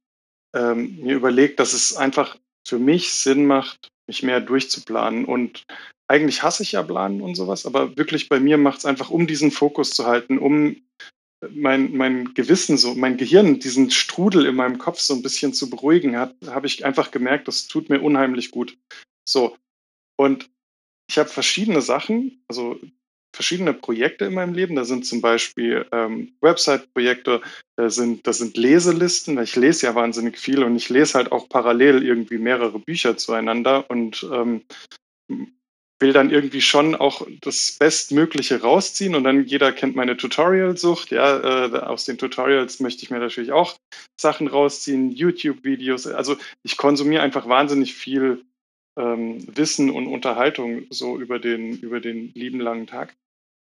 ähm, 0.56 0.98
mir 1.02 1.16
überlegt, 1.16 1.60
dass 1.60 1.74
es 1.74 1.96
einfach 1.96 2.38
für 2.68 2.80
mich 2.80 3.12
Sinn 3.12 3.46
macht, 3.46 3.90
mich 4.08 4.24
mehr 4.24 4.40
durchzuplanen. 4.40 5.26
Und 5.26 5.66
eigentlich 6.08 6.44
hasse 6.44 6.64
ich 6.64 6.74
ja 6.74 6.84
Planen 6.84 7.22
und 7.22 7.36
sowas, 7.36 7.66
aber 7.66 7.98
wirklich 7.98 8.30
bei 8.30 8.40
mir 8.40 8.58
macht 8.58 8.80
es 8.80 8.86
einfach, 8.86 9.10
um 9.10 9.28
diesen 9.28 9.52
Fokus 9.52 9.92
zu 9.92 10.06
halten, 10.06 10.38
um 10.38 10.78
mein, 11.50 11.96
mein 11.96 12.34
Gewissen, 12.34 12.78
so 12.78 12.96
mein 12.96 13.18
Gehirn, 13.18 13.60
diesen 13.60 13.92
Strudel 13.92 14.46
in 14.46 14.56
meinem 14.56 14.78
Kopf 14.78 15.00
so 15.00 15.14
ein 15.14 15.22
bisschen 15.22 15.54
zu 15.54 15.70
beruhigen 15.70 16.18
habe 16.18 16.68
ich 16.68 16.86
einfach 16.86 17.12
gemerkt, 17.12 17.48
das 17.48 17.68
tut 17.68 17.90
mir 17.90 18.02
unheimlich 18.02 18.52
gut. 18.52 18.78
So. 19.28 19.58
Und 20.18 20.50
ich 21.08 21.18
habe 21.18 21.30
verschiedene 21.30 21.82
Sachen, 21.82 22.44
also 22.48 22.80
verschiedene 23.36 23.74
Projekte 23.74 24.26
in 24.26 24.34
meinem 24.34 24.54
Leben. 24.54 24.76
Da 24.76 24.86
sind 24.86 25.06
zum 25.06 25.22
Beispiel 25.22 25.86
ähm, 25.92 26.34
Website-Projekte, 26.42 27.42
da 27.76 27.90
sind, 27.90 28.26
da 28.26 28.34
sind 28.34 28.58
Leselisten, 28.58 29.38
ich 29.40 29.56
lese 29.56 29.88
ja 29.88 29.96
wahnsinnig 29.96 30.40
viel 30.40 30.64
und 30.64 30.76
ich 30.76 30.90
lese 30.90 31.16
halt 31.16 31.32
auch 31.32 31.50
parallel 31.50 32.04
irgendwie 32.04 32.38
mehrere 32.38 32.80
Bücher 32.80 33.18
zueinander 33.18 33.90
und 33.90 34.26
ähm, 34.32 34.62
will 36.00 36.12
dann 36.12 36.30
irgendwie 36.30 36.62
schon 36.62 36.94
auch 36.96 37.26
das 37.42 37.78
Bestmögliche 37.80 38.62
rausziehen 38.62 39.16
und 39.16 39.24
dann 39.24 39.46
jeder 39.46 39.72
kennt 39.72 39.96
meine 39.96 40.18
Tutorial-Sucht. 40.18 41.12
Ja, 41.12 41.66
äh, 41.66 41.80
aus 41.80 42.06
den 42.06 42.18
Tutorials 42.18 42.80
möchte 42.80 43.04
ich 43.04 43.12
mir 43.12 43.20
natürlich 43.20 43.52
auch 43.52 43.78
Sachen 44.20 44.48
rausziehen, 44.48 45.12
YouTube-Videos. 45.12 46.08
Also 46.08 46.36
ich 46.64 46.78
konsumiere 46.78 47.22
einfach 47.22 47.48
wahnsinnig 47.48 47.96
viel 47.96 48.44
ähm, 48.98 49.46
Wissen 49.56 49.90
und 49.90 50.08
Unterhaltung 50.08 50.86
so 50.90 51.18
über 51.20 51.40
den, 51.40 51.78
über 51.80 52.00
den 52.00 52.32
lieben 52.34 52.60
langen 52.60 52.88
Tag. 52.88 53.16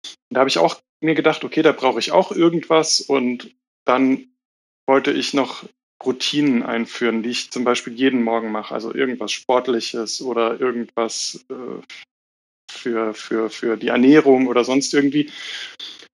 Und 0.05 0.35
da 0.35 0.39
habe 0.41 0.49
ich 0.49 0.57
auch 0.57 0.81
mir 1.01 1.15
gedacht, 1.15 1.43
okay, 1.43 1.61
da 1.61 1.71
brauche 1.71 1.99
ich 1.99 2.11
auch 2.11 2.31
irgendwas 2.31 3.01
und 3.01 3.53
dann 3.85 4.27
wollte 4.87 5.11
ich 5.11 5.33
noch 5.33 5.65
Routinen 6.03 6.63
einführen, 6.63 7.23
die 7.23 7.29
ich 7.29 7.51
zum 7.51 7.63
Beispiel 7.63 7.93
jeden 7.93 8.23
Morgen 8.23 8.51
mache, 8.51 8.73
also 8.73 8.93
irgendwas 8.93 9.31
Sportliches 9.31 10.21
oder 10.21 10.59
irgendwas 10.59 11.45
äh, 11.49 11.81
für, 12.69 13.13
für, 13.13 13.49
für 13.49 13.77
die 13.77 13.87
Ernährung 13.87 14.47
oder 14.47 14.63
sonst 14.63 14.93
irgendwie. 14.93 15.29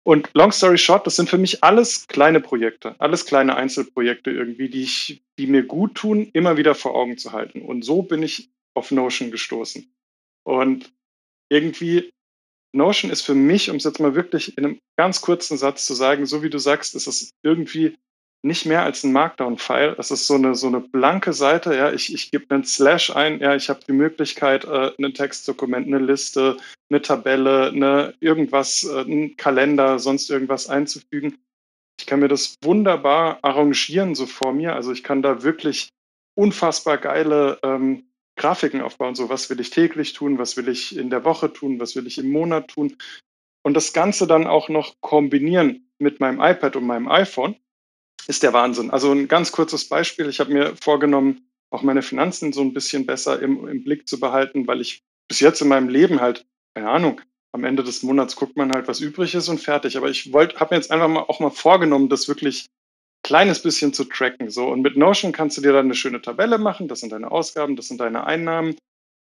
Und 0.04 0.30
long 0.34 0.52
story 0.52 0.78
short, 0.78 1.06
das 1.06 1.16
sind 1.16 1.30
für 1.30 1.38
mich 1.38 1.64
alles 1.64 2.08
kleine 2.08 2.40
Projekte, 2.40 2.96
alles 3.00 3.26
kleine 3.26 3.56
Einzelprojekte 3.56 4.32
irgendwie, 4.32 4.70
die 4.70 4.84
ich, 4.84 5.22
die 5.38 5.48
mir 5.48 5.64
gut 5.64 5.96
tun, 5.96 6.30
immer 6.34 6.58
wieder 6.58 6.76
vor 6.76 6.96
Augen 6.96 7.18
zu 7.18 7.32
halten. 7.32 7.62
Und 7.62 7.84
so 7.84 8.02
bin 8.02 8.24
ich 8.24 8.50
auf 8.76 8.92
Notion 8.92 9.32
gestoßen. 9.32 9.92
Und 10.44 10.94
irgendwie, 11.50 12.12
Notion 12.74 13.12
ist 13.12 13.24
für 13.24 13.36
mich, 13.36 13.70
um 13.70 13.78
es 13.78 13.84
jetzt 13.84 14.00
mal 14.00 14.16
wirklich 14.16 14.58
in 14.58 14.66
einem 14.66 14.80
ganz 14.98 15.22
kurzen 15.22 15.58
Satz 15.58 15.86
zu 15.86 15.94
sagen, 15.94 16.26
so 16.26 16.44
wie 16.44 16.50
du 16.50 16.60
sagst, 16.60 16.96
ist 16.96 17.08
es 17.08 17.32
irgendwie 17.44 17.98
nicht 18.42 18.66
mehr 18.66 18.84
als 18.84 19.04
ein 19.04 19.12
Markdown-File. 19.12 19.96
Es 19.98 20.12
ist 20.12 20.28
so 20.28 20.36
eine, 20.36 20.56
so 20.56 20.68
eine 20.68 20.80
blanke 20.80 21.34
Seite. 21.34 21.76
Ja, 21.76 21.92
ich, 21.92 22.14
ich 22.14 22.32
gebe 22.32 22.54
einen 22.54 22.64
Slash 22.64 23.14
ein. 23.14 23.40
Ja, 23.40 23.56
ich 23.56 23.70
habe 23.70 23.82
die 23.86 23.94
Möglichkeit, 23.94 24.64
äh, 24.66 24.92
ein 24.98 25.14
Textdokument, 25.14 25.88
eine 25.88 26.00
Liste, 26.00 26.58
eine 26.90 27.02
Tabelle, 27.02 27.68
eine 27.68 28.14
irgendwas, 28.22 28.84
äh, 28.86 29.02
einen 29.02 29.36
Kalender, 29.36 30.00
sonst 30.00 30.30
irgendwas 30.30 30.70
einzufügen. 30.70 31.38
Ich 32.00 32.06
kann 32.06 32.22
mir 32.22 32.30
das 32.30 32.56
wunderbar 32.64 33.40
arrangieren 33.42 34.16
so 34.16 34.26
vor 34.26 34.54
mir. 34.54 34.74
Also 34.74 34.94
ich 34.94 35.04
kann 35.04 35.22
da 35.22 35.44
wirklich 35.44 35.90
unfassbar 36.36 36.98
geile 36.98 37.60
ähm, 37.62 38.06
Grafiken 38.40 38.82
aufbauen. 38.82 39.14
So, 39.14 39.30
was 39.30 39.50
will 39.50 39.60
ich 39.60 39.70
täglich 39.70 40.14
tun? 40.14 40.40
Was 40.40 40.58
will 40.58 40.68
ich 40.68 40.98
in 40.98 41.12
der 41.12 41.24
Woche 41.24 41.54
tun? 41.54 41.80
Was 41.80 41.96
will 41.96 42.08
ich 42.08 42.18
im 42.18 42.32
Monat 42.32 42.70
tun? 42.70 42.96
Und 43.62 43.76
das 43.76 43.94
Ganze 43.94 44.26
dann 44.26 44.48
auch 44.48 44.70
noch 44.70 44.96
kombinieren 45.02 45.92
mit 46.00 46.20
meinem 46.20 46.42
iPad 46.42 46.76
und 46.78 46.88
meinem 46.88 47.08
iPhone 47.08 47.56
ist 48.28 48.42
der 48.42 48.54
Wahnsinn. 48.54 48.90
Also 48.90 49.12
ein 49.12 49.28
ganz 49.28 49.52
kurzes 49.52 49.88
Beispiel. 49.88 50.30
Ich 50.30 50.40
habe 50.40 50.54
mir 50.54 50.74
vorgenommen, 50.82 51.50
auch 51.70 51.84
meine 51.84 52.02
Finanzen 52.02 52.54
so 52.54 52.62
ein 52.62 52.74
bisschen 52.74 53.06
besser 53.06 53.40
im, 53.42 53.68
im 53.68 53.84
Blick 53.84 54.08
zu 54.08 54.20
behalten, 54.20 54.66
weil 54.66 54.82
ich 54.82 55.04
bis 55.28 55.40
jetzt 55.40 55.62
in 55.62 55.68
meinem 55.68 55.90
Leben 55.90 56.22
halt, 56.22 56.46
keine 56.74 56.90
Ahnung, 56.90 57.22
am 57.52 57.64
Ende 57.64 57.84
des 57.84 58.04
Monats 58.04 58.36
guckt 58.36 58.56
man 58.56 58.72
halt, 58.72 58.88
was 58.88 59.00
übrig 59.00 59.36
ist 59.36 59.50
und 59.50 59.60
fertig. 59.60 59.98
Aber 59.98 60.10
ich 60.10 60.32
wollte, 60.32 60.60
habe 60.60 60.74
mir 60.74 60.80
jetzt 60.80 60.92
einfach 60.92 61.08
mal 61.08 61.22
auch 61.22 61.40
mal 61.40 61.50
vorgenommen, 61.50 62.10
das 62.10 62.28
wirklich 62.28 62.68
kleines 63.30 63.62
bisschen 63.62 63.94
zu 63.94 64.06
tracken. 64.06 64.50
So 64.50 64.70
und 64.70 64.82
mit 64.82 64.98
Notion 64.98 65.32
kannst 65.32 65.56
du 65.56 65.62
dir 65.62 65.72
dann 65.72 65.86
eine 65.86 65.94
schöne 65.94 66.20
Tabelle 66.20 66.58
machen. 66.58 66.88
Das 66.88 67.02
sind 67.02 67.12
deine 67.12 67.30
Ausgaben, 67.30 67.76
das 67.76 67.88
sind 67.88 68.02
deine 68.02 68.26
Einnahmen. 68.26 68.76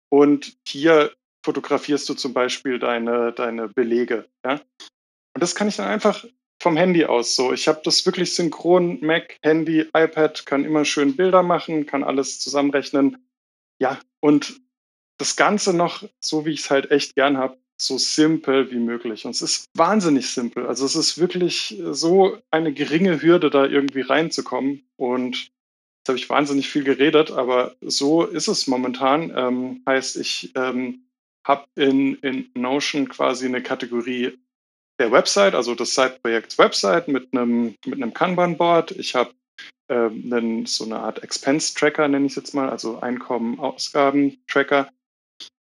Und 0.09 0.57
hier 0.67 1.13
fotografierst 1.45 2.09
du 2.09 2.15
zum 2.15 2.33
Beispiel 2.33 2.79
deine, 2.79 3.33
deine 3.33 3.69
Belege. 3.69 4.27
Ja? 4.43 4.53
Und 4.53 5.43
das 5.43 5.55
kann 5.55 5.69
ich 5.69 5.77
dann 5.77 5.89
einfach 5.89 6.25
vom 6.63 6.79
Handy 6.79 7.05
aus 7.05 7.37
so. 7.37 7.53
Ich 7.53 7.69
habe 7.69 7.83
das 7.85 8.07
wirklich 8.07 8.35
synchron, 8.35 8.99
Mac, 9.03 9.37
Handy, 9.43 9.81
iPad, 9.95 10.47
kann 10.47 10.65
immer 10.65 10.87
schön 10.87 11.15
Bilder 11.15 11.43
machen, 11.43 11.85
kann 11.85 12.03
alles 12.03 12.41
zusammenrechnen. 12.41 13.19
Ja, 13.81 14.01
und 14.21 14.63
das 15.19 15.37
Ganze 15.37 15.75
noch 15.75 16.05
so, 16.21 16.47
wie 16.47 16.53
ich 16.53 16.61
es 16.61 16.71
halt 16.71 16.91
echt 16.91 17.17
gern 17.17 17.37
habe, 17.37 17.59
so 17.81 17.99
simpel 17.99 18.71
wie 18.71 18.79
möglich. 18.79 19.25
Und 19.25 19.33
es 19.33 19.43
ist 19.43 19.67
wahnsinnig 19.75 20.29
simpel. 20.29 20.67
Also 20.67 20.85
es 20.85 20.95
ist 20.95 21.19
wirklich 21.19 21.81
so 21.91 22.39
eine 22.51 22.73
geringe 22.73 23.23
Hürde, 23.23 23.51
da 23.51 23.65
irgendwie 23.65 24.03
reinzukommen. 24.03 24.83
Und 24.97 25.37
jetzt 25.37 26.09
habe 26.09 26.19
ich 26.19 26.31
wahnsinnig 26.31 26.69
viel 26.69 26.85
geredet, 26.85 27.31
aber 27.31 27.75
so 27.81 28.25
ist 28.25 28.49
es 28.49 28.67
momentan. 28.67 29.33
Ähm, 29.35 29.83
heißt, 29.87 30.17
ich 30.17 30.53
ähm, 30.55 31.07
habe 31.45 31.65
in, 31.75 32.17
in 32.17 32.51
Notion 32.55 33.09
quasi 33.09 33.47
eine 33.47 33.63
Kategorie 33.63 34.39
der 34.99 35.11
Website, 35.11 35.55
also 35.55 35.75
des 35.75 35.95
Site-Projekts 35.95 36.59
Website 36.59 37.09
mit 37.09 37.33
einem, 37.33 37.75
mit 37.87 37.95
einem 37.95 38.13
Kanban-Board. 38.13 38.93
Ich 38.93 39.15
habe 39.15 39.33
ähm, 39.89 40.67
so 40.67 40.85
eine 40.85 40.99
Art 40.99 41.23
Expense-Tracker, 41.23 42.07
nenne 42.09 42.27
ich 42.27 42.33
es 42.33 42.37
jetzt 42.37 42.55
mal, 42.55 42.69
also 42.69 43.01
Einkommen, 43.01 43.59
Ausgaben-Tracker. 43.59 44.91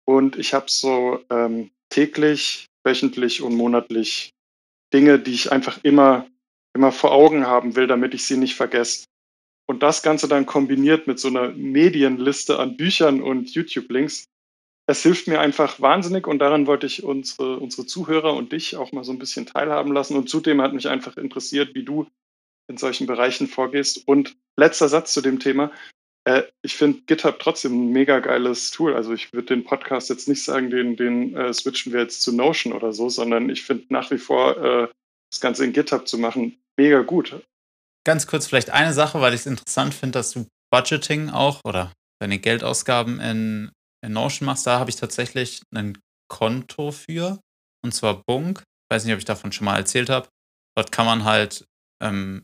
Und 0.06 0.38
ich 0.38 0.56
habe 0.56 0.66
so 0.68 1.20
ähm, 1.30 1.70
täglich, 1.92 2.66
wöchentlich 2.84 3.42
und 3.42 3.56
monatlich 3.56 4.32
Dinge, 4.94 5.20
die 5.20 5.34
ich 5.34 5.52
einfach 5.52 5.80
immer, 5.84 6.28
immer 6.76 6.92
vor 6.92 7.12
Augen 7.12 7.46
haben 7.46 7.76
will, 7.76 7.88
damit 7.88 8.14
ich 8.14 8.26
sie 8.26 8.38
nicht 8.38 8.56
vergesse. 8.56 9.06
Und 9.68 9.84
das 9.84 10.02
Ganze 10.02 10.28
dann 10.28 10.46
kombiniert 10.46 11.08
mit 11.08 11.20
so 11.20 11.28
einer 11.28 11.50
Medienliste 11.50 12.60
an 12.60 12.76
Büchern 12.76 13.22
und 13.22 13.54
YouTube-Links, 13.54 14.26
es 14.88 15.04
hilft 15.04 15.28
mir 15.28 15.40
einfach 15.40 15.80
wahnsinnig 15.80 16.28
und 16.28 16.40
daran 16.40 16.68
wollte 16.68 16.86
ich 16.86 17.04
unsere, 17.04 17.58
unsere 17.58 17.86
Zuhörer 17.86 18.34
und 18.34 18.52
dich 18.52 18.76
auch 18.76 18.92
mal 18.92 19.04
so 19.04 19.12
ein 19.12 19.20
bisschen 19.20 19.46
teilhaben 19.46 19.94
lassen. 19.94 20.18
Und 20.18 20.30
zudem 20.30 20.62
hat 20.62 20.74
mich 20.74 20.90
einfach 20.90 21.18
interessiert, 21.18 21.76
wie 21.76 21.84
du 21.84 22.08
in 22.68 22.78
solchen 22.78 23.08
Bereichen 23.08 23.48
vorgehst. 23.48 24.08
Und 24.08 24.36
letzter 24.58 24.90
Satz 24.90 25.14
zu 25.14 25.22
dem 25.22 25.40
Thema. 25.40 25.72
Äh, 26.26 26.44
ich 26.62 26.76
finde 26.76 27.02
GitHub 27.08 27.40
trotzdem 27.40 27.74
ein 27.74 27.92
mega 27.92 28.20
geiles 28.20 28.72
Tool. 28.72 28.96
Also 28.96 29.14
ich 29.14 29.34
würde 29.34 29.48
den 29.48 29.64
Podcast 29.64 30.10
jetzt 30.10 30.28
nicht 30.28 30.44
sagen, 30.44 30.70
den, 30.70 30.96
den 30.96 31.36
äh, 31.36 31.54
switchen 31.54 31.94
wir 31.94 32.02
jetzt 32.02 32.22
zu 32.22 32.36
Notion 32.36 32.74
oder 32.74 32.94
so, 32.94 33.10
sondern 33.10 33.50
ich 33.50 33.64
finde 33.64 33.86
nach 33.90 34.12
wie 34.12 34.18
vor 34.18 34.58
äh, 34.58 34.88
das 35.32 35.40
Ganze 35.40 35.66
in 35.66 35.74
GitHub 35.74 36.08
zu 36.08 36.18
machen 36.18 36.58
mega 36.78 37.02
gut. 37.02 37.42
Ganz 38.06 38.28
kurz 38.28 38.48
vielleicht 38.48 38.72
eine 38.72 38.94
Sache, 38.94 39.22
weil 39.22 39.34
ich 39.34 39.42
es 39.42 39.46
interessant 39.46 39.94
finde, 39.94 40.20
dass 40.20 40.32
du 40.32 40.46
Budgeting 40.72 41.30
auch 41.30 41.62
oder 41.66 41.92
deine 42.20 42.40
Geldausgaben 42.40 43.20
in 43.20 43.72
in 44.04 44.14
Notion 44.14 44.46
machst, 44.46 44.68
da 44.68 44.80
habe 44.80 44.90
ich 44.90 44.96
tatsächlich 44.96 45.62
ein 45.74 45.98
Konto 46.28 46.92
für. 46.92 47.40
Und 47.84 47.94
zwar 47.94 48.24
Bunk. 48.24 48.60
Ich 48.60 48.96
weiß 48.96 49.06
nicht, 49.06 49.14
ob 49.14 49.20
ich 49.20 49.26
davon 49.26 49.52
schon 49.52 49.66
mal 49.66 49.78
erzählt 49.78 50.10
habe. 50.10 50.28
Dort 50.76 50.92
kann 50.92 51.06
man 51.06 51.24
halt 51.24 51.66
ähm, 52.02 52.44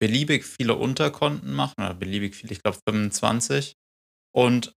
beliebig 0.00 0.44
viele 0.44 0.74
Unterkonten 0.74 1.52
machen, 1.52 1.74
oder 1.78 1.94
beliebig 1.94 2.34
viele, 2.34 2.52
ich 2.52 2.62
glaube 2.62 2.78
25. 2.88 3.74
Und 4.34 4.72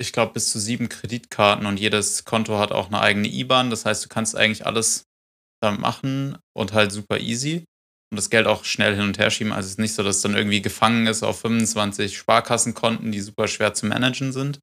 ich 0.00 0.12
glaube 0.12 0.32
bis 0.32 0.50
zu 0.50 0.58
sieben 0.58 0.88
Kreditkarten 0.88 1.66
und 1.66 1.78
jedes 1.78 2.24
Konto 2.24 2.58
hat 2.58 2.72
auch 2.72 2.88
eine 2.88 3.00
eigene 3.00 3.28
IBAN. 3.28 3.70
Das 3.70 3.84
heißt, 3.84 4.04
du 4.04 4.08
kannst 4.08 4.36
eigentlich 4.36 4.66
alles 4.66 5.04
damit 5.62 5.80
machen 5.80 6.38
und 6.56 6.72
halt 6.72 6.92
super 6.92 7.20
easy 7.20 7.64
und 8.10 8.16
das 8.16 8.30
Geld 8.30 8.46
auch 8.46 8.64
schnell 8.64 8.94
hin 8.94 9.04
und 9.04 9.18
her 9.18 9.30
schieben. 9.30 9.52
Also 9.52 9.66
es 9.66 9.72
ist 9.72 9.78
nicht 9.78 9.94
so, 9.94 10.02
dass 10.02 10.16
es 10.16 10.22
dann 10.22 10.34
irgendwie 10.34 10.62
gefangen 10.62 11.06
ist 11.06 11.22
auf 11.22 11.40
25 11.40 12.16
Sparkassenkonten, 12.16 13.12
die 13.12 13.20
super 13.20 13.48
schwer 13.48 13.74
zu 13.74 13.86
managen 13.86 14.32
sind 14.32 14.60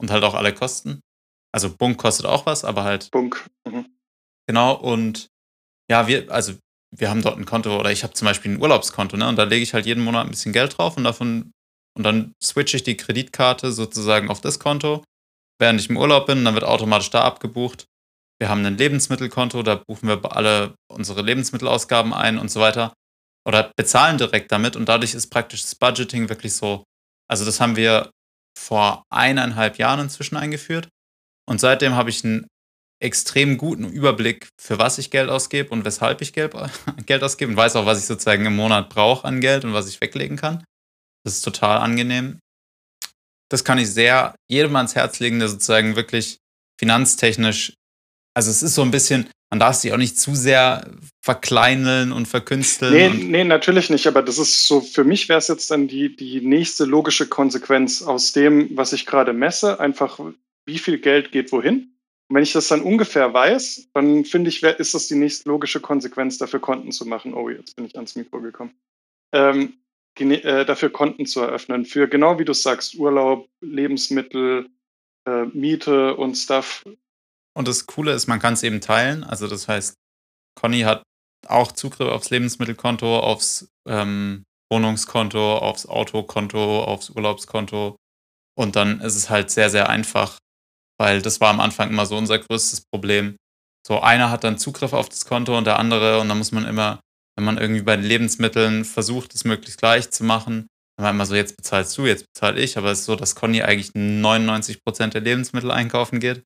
und 0.00 0.10
halt 0.10 0.24
auch 0.24 0.34
alle 0.34 0.52
kosten. 0.52 1.00
Also 1.52 1.74
Bunk 1.74 1.98
kostet 1.98 2.26
auch 2.26 2.46
was, 2.46 2.64
aber 2.64 2.84
halt. 2.84 3.10
Bunk. 3.10 3.48
Mhm. 3.66 3.86
Genau, 4.46 4.74
und 4.74 5.28
ja, 5.90 6.08
wir, 6.08 6.30
also 6.30 6.54
wir 6.94 7.10
haben 7.10 7.22
dort 7.22 7.38
ein 7.38 7.46
Konto 7.46 7.78
oder 7.78 7.90
ich 7.90 8.02
habe 8.02 8.12
zum 8.12 8.26
Beispiel 8.26 8.52
ein 8.52 8.60
Urlaubskonto, 8.60 9.16
ne? 9.16 9.28
Und 9.28 9.36
da 9.36 9.44
lege 9.44 9.62
ich 9.62 9.74
halt 9.74 9.86
jeden 9.86 10.04
Monat 10.04 10.26
ein 10.26 10.30
bisschen 10.30 10.52
Geld 10.52 10.76
drauf 10.76 10.96
und 10.96 11.04
davon 11.04 11.52
und 11.94 12.04
dann 12.04 12.34
switche 12.42 12.76
ich 12.76 12.82
die 12.82 12.96
Kreditkarte 12.96 13.72
sozusagen 13.72 14.30
auf 14.30 14.40
das 14.40 14.58
Konto, 14.58 15.04
während 15.58 15.80
ich 15.80 15.90
im 15.90 15.96
Urlaub 15.96 16.26
bin, 16.26 16.44
dann 16.44 16.54
wird 16.54 16.64
automatisch 16.64 17.10
da 17.10 17.22
abgebucht. 17.22 17.86
Wir 18.40 18.48
haben 18.48 18.64
ein 18.64 18.78
Lebensmittelkonto, 18.78 19.62
da 19.62 19.76
buchen 19.76 20.08
wir 20.08 20.36
alle 20.36 20.74
unsere 20.90 21.22
Lebensmittelausgaben 21.22 22.12
ein 22.12 22.38
und 22.38 22.50
so 22.50 22.60
weiter. 22.60 22.92
Oder 23.46 23.72
bezahlen 23.76 24.18
direkt 24.18 24.50
damit 24.52 24.76
und 24.76 24.88
dadurch 24.88 25.14
ist 25.14 25.28
praktisch 25.28 25.62
das 25.62 25.74
Budgeting 25.74 26.28
wirklich 26.28 26.54
so. 26.54 26.84
Also 27.28 27.44
das 27.44 27.60
haben 27.60 27.76
wir 27.76 28.10
vor 28.58 29.04
eineinhalb 29.10 29.78
Jahren 29.78 30.00
inzwischen 30.00 30.36
eingeführt. 30.36 30.88
Und 31.48 31.60
seitdem 31.60 31.94
habe 31.94 32.10
ich 32.10 32.24
einen 32.24 32.46
extrem 33.02 33.58
guten 33.58 33.90
Überblick, 33.90 34.48
für 34.60 34.78
was 34.78 34.98
ich 34.98 35.10
Geld 35.10 35.28
ausgebe 35.28 35.70
und 35.70 35.84
weshalb 35.84 36.22
ich 36.22 36.32
Geld, 36.32 36.54
Geld 37.06 37.22
ausgebe 37.22 37.50
und 37.50 37.56
weiß 37.56 37.76
auch, 37.76 37.86
was 37.86 37.98
ich 37.98 38.06
sozusagen 38.06 38.46
im 38.46 38.56
Monat 38.56 38.88
brauche 38.88 39.26
an 39.26 39.40
Geld 39.40 39.64
und 39.64 39.72
was 39.72 39.88
ich 39.88 40.00
weglegen 40.00 40.36
kann. 40.36 40.64
Das 41.24 41.34
ist 41.34 41.42
total 41.42 41.78
angenehm. 41.78 42.38
Das 43.48 43.64
kann 43.64 43.78
ich 43.78 43.90
sehr 43.90 44.34
jedem 44.48 44.76
ans 44.76 44.94
Herz 44.94 45.20
legen, 45.20 45.38
der 45.38 45.48
sozusagen 45.48 45.96
wirklich 45.96 46.38
finanztechnisch, 46.80 47.74
also 48.34 48.50
es 48.50 48.62
ist 48.62 48.74
so 48.74 48.82
ein 48.82 48.90
bisschen, 48.90 49.28
man 49.50 49.60
darf 49.60 49.76
sich 49.76 49.92
auch 49.92 49.98
nicht 49.98 50.18
zu 50.18 50.34
sehr 50.34 50.90
verkleineln 51.22 52.12
und 52.12 52.26
verkünsteln. 52.26 52.94
Nee, 52.94 53.06
und 53.08 53.30
nee, 53.30 53.44
natürlich 53.44 53.90
nicht, 53.90 54.06
aber 54.06 54.22
das 54.22 54.38
ist 54.38 54.66
so, 54.66 54.80
für 54.80 55.04
mich 55.04 55.28
wäre 55.28 55.38
es 55.38 55.48
jetzt 55.48 55.70
dann 55.70 55.86
die, 55.86 56.16
die 56.16 56.40
nächste 56.40 56.86
logische 56.86 57.28
Konsequenz 57.28 58.02
aus 58.02 58.32
dem, 58.32 58.74
was 58.76 58.94
ich 58.94 59.04
gerade 59.04 59.34
messe, 59.34 59.78
einfach 59.78 60.18
wie 60.64 60.78
viel 60.78 60.98
Geld 60.98 61.32
geht 61.32 61.52
wohin. 61.52 61.91
Und 62.32 62.36
wenn 62.36 62.44
ich 62.44 62.54
das 62.54 62.68
dann 62.68 62.80
ungefähr 62.80 63.34
weiß, 63.34 63.90
dann 63.92 64.24
finde 64.24 64.48
ich, 64.48 64.62
ist 64.62 64.94
das 64.94 65.06
die 65.06 65.16
nächste 65.16 65.50
logische 65.50 65.80
Konsequenz, 65.80 66.38
dafür 66.38 66.60
Konten 66.60 66.90
zu 66.90 67.04
machen. 67.04 67.34
Oh, 67.34 67.50
jetzt 67.50 67.76
bin 67.76 67.84
ich 67.84 67.94
ans 67.94 68.16
Mikro 68.16 68.40
gekommen. 68.40 68.72
Ähm, 69.34 69.74
äh, 70.18 70.64
dafür 70.64 70.88
Konten 70.88 71.26
zu 71.26 71.42
eröffnen. 71.42 71.84
Für 71.84 72.08
genau 72.08 72.38
wie 72.38 72.46
du 72.46 72.54
sagst, 72.54 72.94
Urlaub, 72.94 73.50
Lebensmittel, 73.60 74.70
äh, 75.28 75.44
Miete 75.52 76.16
und 76.16 76.36
Stuff. 76.36 76.82
Und 77.52 77.68
das 77.68 77.84
Coole 77.84 78.14
ist, 78.14 78.28
man 78.28 78.40
kann 78.40 78.54
es 78.54 78.62
eben 78.62 78.80
teilen. 78.80 79.24
Also 79.24 79.46
das 79.46 79.68
heißt, 79.68 79.92
Conny 80.58 80.80
hat 80.80 81.02
auch 81.48 81.72
Zugriff 81.72 82.08
aufs 82.08 82.30
Lebensmittelkonto, 82.30 83.18
aufs 83.18 83.68
ähm, 83.86 84.44
Wohnungskonto, 84.72 85.58
aufs 85.58 85.84
Autokonto, 85.84 86.82
aufs 86.82 87.10
Urlaubskonto. 87.10 87.96
Und 88.58 88.74
dann 88.74 89.02
ist 89.02 89.16
es 89.16 89.28
halt 89.28 89.50
sehr, 89.50 89.68
sehr 89.68 89.90
einfach, 89.90 90.38
weil 91.02 91.20
das 91.20 91.40
war 91.40 91.50
am 91.50 91.60
Anfang 91.60 91.90
immer 91.90 92.06
so 92.06 92.16
unser 92.16 92.38
größtes 92.38 92.82
Problem. 92.92 93.36
So 93.86 94.00
einer 94.00 94.30
hat 94.30 94.44
dann 94.44 94.58
Zugriff 94.58 94.92
auf 94.92 95.08
das 95.08 95.24
Konto 95.24 95.58
und 95.58 95.66
der 95.66 95.78
andere 95.78 96.20
und 96.20 96.28
dann 96.28 96.38
muss 96.38 96.52
man 96.52 96.64
immer 96.64 97.00
wenn 97.36 97.44
man 97.44 97.58
irgendwie 97.58 97.82
bei 97.82 97.96
den 97.96 98.04
Lebensmitteln 98.04 98.84
versucht, 98.84 99.34
es 99.34 99.44
möglichst 99.44 99.78
gleich 99.78 100.10
zu 100.10 100.24
machen, 100.24 100.68
dann 100.96 101.04
war 101.04 101.10
immer 101.10 101.26
so, 101.26 101.34
jetzt 101.34 101.56
bezahlst 101.56 101.96
du, 101.96 102.06
jetzt 102.06 102.26
bezahle 102.32 102.60
ich, 102.60 102.76
aber 102.76 102.90
es 102.90 103.00
ist 103.00 103.04
so, 103.06 103.16
dass 103.16 103.34
Conny 103.34 103.62
eigentlich 103.62 103.92
99 103.94 104.84
Prozent 104.84 105.14
der 105.14 105.22
Lebensmittel 105.22 105.70
einkaufen 105.70 106.20
geht. 106.20 106.42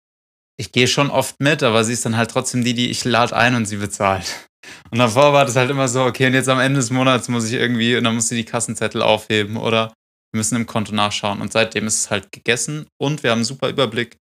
Ich 0.59 0.73
gehe 0.73 0.89
schon 0.89 1.11
oft 1.11 1.41
mit, 1.41 1.63
aber 1.63 1.85
sie 1.85 1.93
ist 1.93 2.07
dann 2.07 2.17
halt 2.17 2.31
trotzdem 2.31 2.65
die, 2.65 2.75
die 2.75 2.91
ich 2.91 3.05
lade 3.05 3.37
ein 3.37 3.55
und 3.55 3.67
sie 3.67 3.77
bezahlt. 3.77 4.49
Und 4.91 4.99
davor 4.99 5.33
war 5.33 5.45
das 5.45 5.57
halt 5.57 5.71
immer 5.71 5.89
so, 5.89 6.05
okay, 6.05 6.27
und 6.27 6.35
jetzt 6.35 6.49
am 6.49 6.61
Ende 6.61 6.81
des 6.81 6.91
Monats 6.91 7.29
muss 7.29 7.47
ich 7.47 7.53
irgendwie, 7.53 7.97
und 7.97 8.05
dann 8.05 8.15
muss 8.15 8.29
sie 8.29 8.37
die 8.37 8.45
Kassenzettel 8.45 9.03
aufheben 9.03 9.57
oder 9.57 9.93
wir 10.33 10.39
müssen 10.39 10.57
im 10.57 10.67
Konto 10.67 10.93
nachschauen. 10.95 11.41
Und 11.41 11.53
seitdem 11.53 11.87
ist 11.87 11.99
es 11.99 12.11
halt 12.11 12.33
gegessen 12.33 12.87
und 12.99 13.23
wir 13.23 13.31
haben 13.31 13.39
einen 13.39 13.45
super 13.45 13.69
Überblick, 13.69 14.17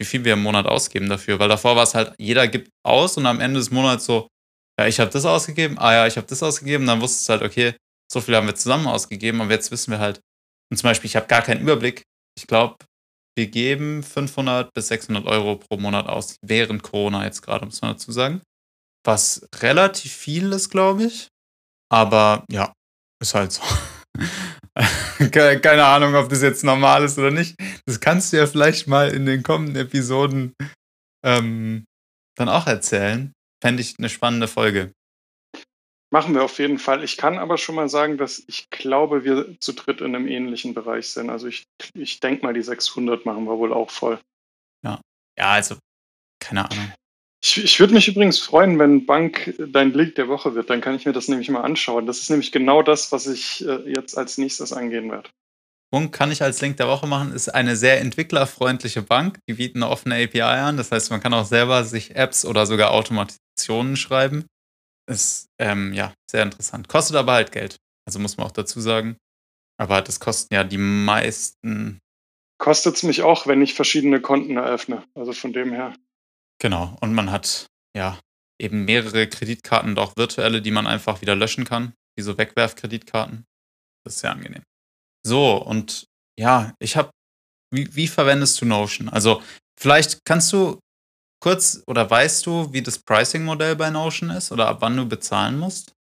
wie 0.00 0.06
viel 0.06 0.24
wir 0.24 0.34
im 0.34 0.42
Monat 0.42 0.66
ausgeben 0.66 1.08
dafür. 1.08 1.38
Weil 1.38 1.48
davor 1.48 1.76
war 1.76 1.82
es 1.82 1.94
halt, 1.94 2.14
jeder 2.18 2.48
gibt 2.48 2.70
aus 2.84 3.16
und 3.16 3.26
am 3.26 3.40
Ende 3.40 3.58
des 3.58 3.70
Monats 3.70 4.04
so, 4.04 4.28
ja, 4.78 4.86
ich 4.86 5.00
habe 5.00 5.10
das 5.10 5.24
ausgegeben, 5.24 5.78
ah 5.78 5.92
ja, 5.92 6.06
ich 6.06 6.16
habe 6.16 6.26
das 6.26 6.42
ausgegeben, 6.42 6.86
dann 6.86 7.00
wusstest 7.00 7.28
du 7.28 7.32
halt, 7.32 7.42
okay, 7.42 7.74
so 8.10 8.20
viel 8.20 8.36
haben 8.36 8.46
wir 8.46 8.54
zusammen 8.54 8.86
ausgegeben, 8.86 9.40
aber 9.40 9.50
jetzt 9.50 9.70
wissen 9.70 9.90
wir 9.90 9.98
halt, 9.98 10.20
und 10.70 10.76
zum 10.76 10.88
Beispiel, 10.88 11.08
ich 11.08 11.16
habe 11.16 11.26
gar 11.26 11.42
keinen 11.42 11.62
Überblick. 11.62 12.02
Ich 12.36 12.46
glaube, 12.46 12.76
wir 13.36 13.46
geben 13.46 14.02
500 14.02 14.72
bis 14.74 14.88
600 14.88 15.26
Euro 15.26 15.56
pro 15.56 15.76
Monat 15.76 16.06
aus, 16.06 16.36
während 16.42 16.82
Corona 16.82 17.24
jetzt 17.24 17.42
gerade, 17.42 17.64
muss 17.64 17.80
man 17.80 17.92
dazu 17.92 18.12
sagen. 18.12 18.42
Was 19.04 19.48
relativ 19.60 20.12
viel 20.12 20.52
ist, 20.52 20.70
glaube 20.70 21.04
ich. 21.04 21.28
Aber 21.90 22.44
ja, 22.50 22.72
ist 23.22 23.34
halt 23.34 23.52
so. 23.52 23.62
Keine 25.32 25.84
Ahnung, 25.84 26.14
ob 26.14 26.28
das 26.28 26.42
jetzt 26.42 26.62
normal 26.62 27.04
ist 27.04 27.18
oder 27.18 27.30
nicht. 27.30 27.56
Das 27.86 28.00
kannst 28.00 28.32
du 28.32 28.36
ja 28.36 28.46
vielleicht 28.46 28.86
mal 28.86 29.10
in 29.10 29.26
den 29.26 29.42
kommenden 29.42 29.76
Episoden 29.76 30.54
ähm, 31.24 31.84
dann 32.36 32.48
auch 32.48 32.66
erzählen. 32.66 33.32
Fände 33.60 33.82
ich 33.82 33.96
eine 33.98 34.08
spannende 34.08 34.46
Folge. 34.46 34.92
Machen 36.10 36.34
wir 36.34 36.42
auf 36.42 36.58
jeden 36.58 36.78
Fall. 36.78 37.02
Ich 37.04 37.16
kann 37.16 37.38
aber 37.38 37.58
schon 37.58 37.74
mal 37.74 37.88
sagen, 37.88 38.16
dass 38.16 38.42
ich 38.46 38.70
glaube, 38.70 39.24
wir 39.24 39.60
zu 39.60 39.72
dritt 39.72 40.00
in 40.00 40.14
einem 40.14 40.26
ähnlichen 40.26 40.72
Bereich 40.72 41.08
sind. 41.08 41.28
Also 41.28 41.48
ich, 41.48 41.64
ich 41.94 42.20
denke 42.20 42.46
mal, 42.46 42.54
die 42.54 42.62
600 42.62 43.26
machen 43.26 43.44
wir 43.44 43.58
wohl 43.58 43.72
auch 43.72 43.90
voll. 43.90 44.18
Ja, 44.82 45.00
ja 45.36 45.50
also 45.50 45.76
keine 46.40 46.70
Ahnung. 46.70 46.92
Ich, 47.40 47.62
ich 47.62 47.78
würde 47.78 47.94
mich 47.94 48.08
übrigens 48.08 48.38
freuen, 48.38 48.78
wenn 48.78 49.06
Bank 49.06 49.54
dein 49.58 49.92
Link 49.92 50.16
der 50.16 50.28
Woche 50.28 50.54
wird. 50.54 50.70
Dann 50.70 50.80
kann 50.80 50.96
ich 50.96 51.06
mir 51.06 51.12
das 51.12 51.28
nämlich 51.28 51.48
mal 51.50 51.62
anschauen. 51.62 52.06
Das 52.06 52.18
ist 52.18 52.30
nämlich 52.30 52.50
genau 52.50 52.82
das, 52.82 53.12
was 53.12 53.26
ich 53.26 53.64
äh, 53.66 53.90
jetzt 53.90 54.18
als 54.18 54.38
nächstes 54.38 54.72
angehen 54.72 55.10
werde. 55.10 55.30
Punkt 55.90 56.12
kann 56.12 56.30
ich 56.30 56.42
als 56.42 56.60
Link 56.60 56.76
der 56.76 56.88
Woche 56.88 57.06
machen, 57.06 57.32
ist 57.32 57.48
eine 57.48 57.74
sehr 57.74 58.00
entwicklerfreundliche 58.00 59.00
Bank. 59.00 59.38
Die 59.48 59.54
bieten 59.54 59.82
eine 59.82 59.90
offene 59.90 60.22
API 60.22 60.42
an. 60.42 60.76
Das 60.76 60.92
heißt, 60.92 61.10
man 61.10 61.20
kann 61.20 61.32
auch 61.32 61.46
selber 61.46 61.84
sich 61.84 62.14
Apps 62.14 62.44
oder 62.44 62.66
sogar 62.66 62.90
Automatisationen 62.90 63.96
schreiben. 63.96 64.44
Ist 65.08 65.46
ähm, 65.58 65.94
ja 65.94 66.12
sehr 66.30 66.42
interessant. 66.42 66.88
Kostet 66.88 67.16
aber 67.16 67.32
halt 67.32 67.52
Geld. 67.52 67.76
Also 68.06 68.18
muss 68.18 68.36
man 68.36 68.46
auch 68.46 68.52
dazu 68.52 68.80
sagen. 68.80 69.16
Aber 69.78 70.02
das 70.02 70.20
kosten 70.20 70.52
ja 70.52 70.64
die 70.64 70.76
meisten. 70.76 72.00
Kostet 72.58 72.96
es 72.96 73.02
mich 73.04 73.22
auch, 73.22 73.46
wenn 73.46 73.62
ich 73.62 73.74
verschiedene 73.74 74.20
Konten 74.20 74.56
eröffne. 74.56 75.04
Also 75.14 75.32
von 75.32 75.52
dem 75.52 75.72
her. 75.72 75.94
Genau. 76.60 76.96
Und 77.00 77.14
man 77.14 77.30
hat 77.30 77.66
ja 77.96 78.18
eben 78.60 78.84
mehrere 78.84 79.28
Kreditkarten 79.28 79.90
und 79.90 79.98
auch 79.98 80.16
virtuelle, 80.16 80.60
die 80.62 80.70
man 80.70 80.86
einfach 80.86 81.20
wieder 81.20 81.34
löschen 81.34 81.64
kann. 81.64 81.92
Wie 82.16 82.22
so 82.22 82.36
Wegwerfkreditkarten. 82.36 83.44
Das 84.04 84.14
ist 84.14 84.20
sehr 84.20 84.32
angenehm. 84.32 84.62
So, 85.24 85.56
und 85.56 86.06
ja, 86.38 86.74
ich 86.80 86.96
habe, 86.96 87.10
wie, 87.72 87.94
wie 87.94 88.08
verwendest 88.08 88.60
du 88.60 88.66
Notion? 88.66 89.08
Also 89.08 89.42
vielleicht 89.78 90.24
kannst 90.24 90.52
du 90.52 90.80
kurz 91.40 91.82
oder 91.86 92.08
weißt 92.10 92.46
du, 92.46 92.72
wie 92.72 92.82
das 92.82 92.98
Pricing-Modell 92.98 93.76
bei 93.76 93.90
Notion 93.90 94.30
ist 94.30 94.50
oder 94.50 94.68
ab 94.68 94.78
wann 94.80 94.96
du 94.96 95.06
bezahlen 95.06 95.58
musst? 95.58 95.92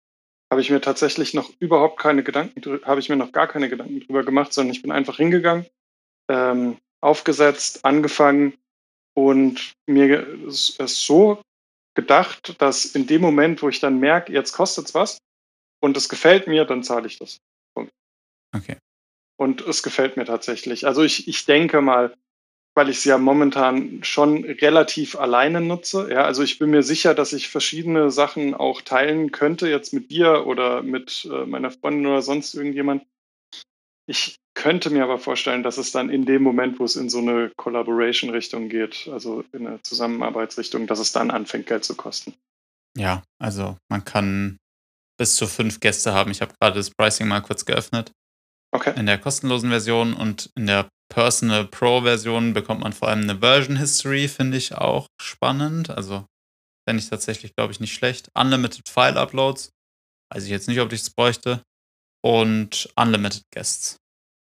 Habe 0.50 0.60
ich 0.60 0.70
mir 0.70 0.80
tatsächlich 0.80 1.34
noch 1.34 1.50
überhaupt 1.58 1.98
keine 1.98 2.22
Gedanken, 2.22 2.80
habe 2.84 3.00
ich 3.00 3.08
mir 3.08 3.16
noch 3.16 3.32
gar 3.32 3.48
keine 3.48 3.68
Gedanken 3.68 4.00
drüber 4.00 4.24
gemacht, 4.24 4.52
sondern 4.52 4.74
ich 4.74 4.82
bin 4.82 4.92
einfach 4.92 5.16
hingegangen, 5.16 5.66
ähm, 6.30 6.78
aufgesetzt, 7.00 7.84
angefangen 7.84 8.54
und 9.16 9.72
mir 9.86 10.26
ist 10.44 10.76
so 10.78 11.40
gedacht, 11.94 12.60
dass 12.60 12.84
in 12.84 13.06
dem 13.06 13.22
Moment, 13.22 13.62
wo 13.62 13.68
ich 13.68 13.80
dann 13.80 13.98
merke, 13.98 14.32
jetzt 14.32 14.52
kostet 14.52 14.86
es 14.86 14.94
was 14.94 15.18
und 15.80 15.96
es 15.96 16.08
gefällt 16.08 16.46
mir, 16.46 16.66
dann 16.66 16.82
zahle 16.82 17.06
ich 17.06 17.18
das. 17.18 17.38
Punkt. 17.74 17.90
Okay. 18.54 18.76
Und 19.38 19.62
es 19.62 19.82
gefällt 19.82 20.16
mir 20.16 20.26
tatsächlich. 20.26 20.86
Also 20.86 21.02
ich, 21.02 21.28
ich 21.28 21.46
denke 21.46 21.80
mal, 21.80 22.14
weil 22.74 22.90
ich 22.90 22.98
es 22.98 23.04
ja 23.04 23.16
momentan 23.16 24.04
schon 24.04 24.44
relativ 24.44 25.16
alleine 25.16 25.62
nutze. 25.62 26.10
Ja, 26.10 26.24
also 26.24 26.42
ich 26.42 26.58
bin 26.58 26.70
mir 26.70 26.82
sicher, 26.82 27.14
dass 27.14 27.32
ich 27.32 27.48
verschiedene 27.48 28.10
Sachen 28.10 28.54
auch 28.54 28.82
teilen 28.82 29.32
könnte, 29.32 29.68
jetzt 29.68 29.94
mit 29.94 30.10
dir 30.10 30.46
oder 30.46 30.82
mit 30.82 31.26
äh, 31.32 31.46
meiner 31.46 31.70
Freundin 31.70 32.06
oder 32.06 32.20
sonst 32.20 32.54
irgendjemand. 32.54 33.06
Ich 34.06 34.36
könnte 34.56 34.90
mir 34.90 35.04
aber 35.04 35.18
vorstellen, 35.18 35.62
dass 35.62 35.78
es 35.78 35.92
dann 35.92 36.10
in 36.10 36.24
dem 36.24 36.42
Moment, 36.42 36.80
wo 36.80 36.84
es 36.84 36.96
in 36.96 37.08
so 37.08 37.18
eine 37.18 37.52
Collaboration-Richtung 37.56 38.68
geht, 38.68 39.08
also 39.12 39.44
in 39.52 39.66
eine 39.66 39.82
Zusammenarbeitsrichtung, 39.82 40.86
dass 40.86 40.98
es 40.98 41.12
dann 41.12 41.30
anfängt, 41.30 41.66
Geld 41.66 41.84
zu 41.84 41.94
kosten. 41.94 42.34
Ja, 42.96 43.22
also 43.38 43.76
man 43.88 44.04
kann 44.04 44.56
bis 45.18 45.36
zu 45.36 45.46
fünf 45.46 45.78
Gäste 45.80 46.12
haben. 46.12 46.30
Ich 46.30 46.40
habe 46.40 46.54
gerade 46.58 46.76
das 46.76 46.90
Pricing 46.90 47.28
mal 47.28 47.42
kurz 47.42 47.64
geöffnet. 47.64 48.10
Okay. 48.74 48.98
In 48.98 49.06
der 49.06 49.18
kostenlosen 49.18 49.70
Version 49.70 50.14
und 50.14 50.50
in 50.56 50.66
der 50.66 50.88
Personal 51.12 51.66
Pro 51.66 52.02
Version 52.02 52.52
bekommt 52.52 52.80
man 52.80 52.92
vor 52.92 53.08
allem 53.08 53.22
eine 53.22 53.38
Version 53.38 53.76
History, 53.76 54.26
finde 54.26 54.56
ich 54.56 54.74
auch 54.74 55.06
spannend. 55.20 55.90
Also 55.90 56.24
fände 56.88 57.02
ich 57.02 57.08
tatsächlich, 57.08 57.54
glaube 57.54 57.72
ich, 57.72 57.80
nicht 57.80 57.94
schlecht. 57.94 58.30
Unlimited 58.34 58.88
File 58.88 59.18
Uploads. 59.18 59.70
Weiß 60.32 60.44
ich 60.44 60.50
jetzt 60.50 60.66
nicht, 60.66 60.80
ob 60.80 60.92
ich 60.92 61.02
es 61.02 61.10
bräuchte. 61.10 61.62
Und 62.24 62.88
Unlimited 62.96 63.42
Guests. 63.54 63.98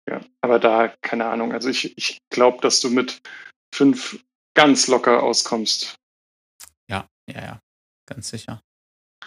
Ja, 0.09 0.21
aber 0.41 0.59
da, 0.59 0.89
keine 1.01 1.25
Ahnung. 1.25 1.51
Also 1.51 1.69
ich, 1.69 1.97
ich 1.97 2.19
glaube, 2.29 2.59
dass 2.61 2.79
du 2.79 2.89
mit 2.89 3.21
fünf 3.73 4.23
ganz 4.53 4.87
locker 4.87 5.23
auskommst. 5.23 5.95
Ja, 6.87 7.07
ja, 7.27 7.41
ja. 7.41 7.59
Ganz 8.05 8.29
sicher. 8.29 8.61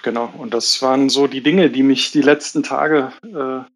Genau, 0.02 0.32
und 0.38 0.54
das 0.54 0.80
waren 0.82 1.08
so 1.08 1.26
die 1.26 1.42
Dinge, 1.42 1.70
die 1.70 1.82
mich 1.82 2.12
die 2.12 2.22
letzten 2.22 2.62
Tage 2.62 3.12
äh, 3.22 3.68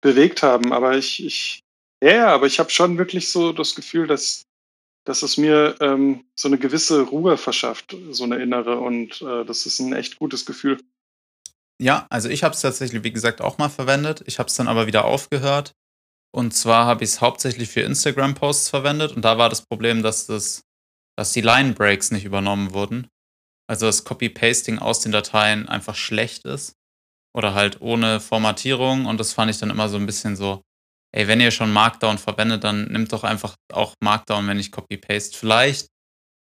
bewegt 0.00 0.42
haben. 0.42 0.72
Aber 0.72 0.96
ich, 0.96 1.24
ich 1.24 1.62
ja, 2.02 2.14
ja, 2.14 2.34
aber 2.34 2.46
ich 2.46 2.58
habe 2.58 2.70
schon 2.70 2.98
wirklich 2.98 3.30
so 3.30 3.52
das 3.52 3.74
Gefühl, 3.74 4.06
dass, 4.06 4.46
dass 5.04 5.22
es 5.22 5.36
mir 5.36 5.76
ähm, 5.80 6.24
so 6.34 6.48
eine 6.48 6.58
gewisse 6.58 7.02
Ruhe 7.02 7.36
verschafft, 7.36 7.96
so 8.10 8.24
eine 8.24 8.42
innere. 8.42 8.80
Und 8.80 9.22
äh, 9.22 9.44
das 9.44 9.66
ist 9.66 9.78
ein 9.78 9.92
echt 9.92 10.18
gutes 10.18 10.46
Gefühl. 10.46 10.80
Ja, 11.80 12.06
also 12.10 12.28
ich 12.28 12.42
habe 12.42 12.54
es 12.54 12.60
tatsächlich, 12.60 13.04
wie 13.04 13.12
gesagt, 13.12 13.40
auch 13.40 13.58
mal 13.58 13.68
verwendet. 13.68 14.22
Ich 14.26 14.38
habe 14.38 14.48
es 14.48 14.56
dann 14.56 14.68
aber 14.68 14.86
wieder 14.86 15.04
aufgehört. 15.04 15.74
Und 16.32 16.52
zwar 16.54 16.86
habe 16.86 17.04
ich 17.04 17.10
es 17.10 17.20
hauptsächlich 17.20 17.70
für 17.70 17.80
Instagram-Posts 17.80 18.70
verwendet. 18.70 19.12
Und 19.12 19.24
da 19.24 19.38
war 19.38 19.48
das 19.48 19.62
Problem, 19.62 20.02
dass, 20.02 20.26
das, 20.26 20.62
dass 21.16 21.32
die 21.32 21.40
Line-Breaks 21.40 22.10
nicht 22.12 22.24
übernommen 22.24 22.72
wurden. 22.72 23.08
Also 23.68 23.86
das 23.86 24.04
Copy-Pasting 24.04 24.78
aus 24.78 25.00
den 25.00 25.12
Dateien 25.12 25.68
einfach 25.68 25.94
schlecht 25.94 26.44
ist. 26.44 26.74
Oder 27.36 27.54
halt 27.54 27.80
ohne 27.80 28.20
Formatierung. 28.20 29.06
Und 29.06 29.18
das 29.18 29.32
fand 29.32 29.50
ich 29.50 29.58
dann 29.58 29.70
immer 29.70 29.88
so 29.88 29.96
ein 29.96 30.06
bisschen 30.06 30.36
so, 30.36 30.62
ey, 31.12 31.26
wenn 31.26 31.40
ihr 31.40 31.50
schon 31.50 31.72
Markdown 31.72 32.18
verwendet, 32.18 32.64
dann 32.64 32.84
nimmt 32.86 33.12
doch 33.12 33.24
einfach 33.24 33.56
auch 33.72 33.94
Markdown, 34.00 34.46
wenn 34.46 34.58
ich 34.58 34.72
Copy-Paste. 34.72 35.36
Vielleicht 35.36 35.88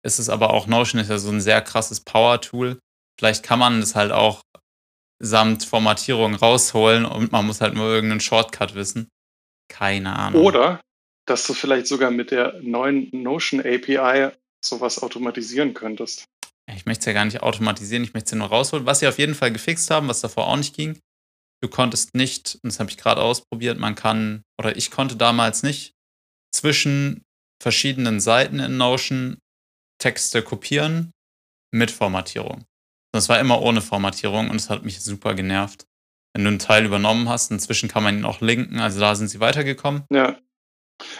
ist 0.06 0.20
es 0.20 0.30
aber 0.30 0.54
auch, 0.54 0.68
Notion 0.68 1.02
ist 1.02 1.10
ja 1.10 1.18
so 1.18 1.30
ein 1.30 1.42
sehr 1.42 1.62
krasses 1.62 2.02
Power-Tool. 2.02 2.80
Vielleicht 3.20 3.44
kann 3.44 3.60
man 3.60 3.82
es 3.82 3.96
halt 3.96 4.12
auch 4.12 4.42
samt 5.20 5.64
Formatierung 5.64 6.36
rausholen 6.36 7.06
und 7.06 7.32
man 7.32 7.46
muss 7.46 7.62
halt 7.62 7.74
nur 7.74 7.88
irgendeinen 7.90 8.20
Shortcut 8.20 8.76
wissen. 8.76 9.10
Keine 9.78 10.16
Ahnung. 10.16 10.44
Oder, 10.44 10.82
dass 11.28 11.46
du 11.46 11.54
vielleicht 11.54 11.86
sogar 11.86 12.10
mit 12.10 12.32
der 12.32 12.60
neuen 12.62 13.10
Notion 13.12 13.60
API 13.60 14.32
sowas 14.66 15.04
automatisieren 15.04 15.76
könntest. 15.76 16.26
Ich 16.74 16.86
möchte 16.88 17.02
es 17.02 17.06
ja 17.06 17.14
gar 17.14 17.26
nicht 17.26 17.44
automatisieren, 17.44 18.04
ich 18.04 18.14
möchte 18.14 18.26
es 18.26 18.32
ja 18.32 18.38
nur 18.40 18.48
rausholen. 18.48 18.88
Was 18.88 19.00
sie 19.00 19.08
auf 19.08 19.20
jeden 19.20 19.36
Fall 19.36 19.52
gefixt 19.52 19.92
haben, 19.92 20.08
was 20.08 20.22
davor 20.22 20.48
auch 20.48 20.58
nicht 20.58 20.76
ging, 20.76 21.00
du 21.62 21.70
konntest 21.70 22.16
nicht, 22.16 22.56
und 22.64 22.72
das 22.72 22.80
habe 22.80 22.90
ich 22.90 22.98
gerade 22.98 23.22
ausprobiert, 23.22 23.78
man 23.78 23.94
kann, 23.94 24.42
oder 24.60 24.76
ich 24.76 24.90
konnte 24.90 25.16
damals 25.16 25.62
nicht, 25.62 25.94
zwischen 26.52 27.24
verschiedenen 27.62 28.20
Seiten 28.20 28.60
in 28.60 28.78
Notion 28.78 29.38
Texte 30.00 30.42
kopieren 30.42 31.12
mit 31.72 31.92
Formatierung. 31.92 32.66
Das 33.14 33.30
war 33.30 33.40
immer 33.40 33.62
ohne 33.62 33.82
Formatierung 33.82 34.50
und 34.50 34.56
es 34.56 34.72
hat 34.72 34.84
mich 34.84 35.02
super 35.02 35.36
genervt. 35.36 35.86
Wenn 36.34 36.44
du 36.44 36.50
einen 36.50 36.60
Teil 36.60 36.86
übernommen 36.86 37.30
hast, 37.30 37.52
inzwischen 37.52 37.90
kann 37.90 38.04
man 38.04 38.18
ihn 38.18 38.26
auch 38.26 38.42
linken, 38.42 38.80
also 38.80 39.00
da 39.00 39.16
sind 39.16 39.30
sie 39.30 39.40
weitergekommen. 39.40 40.04
Ja. 40.12 40.38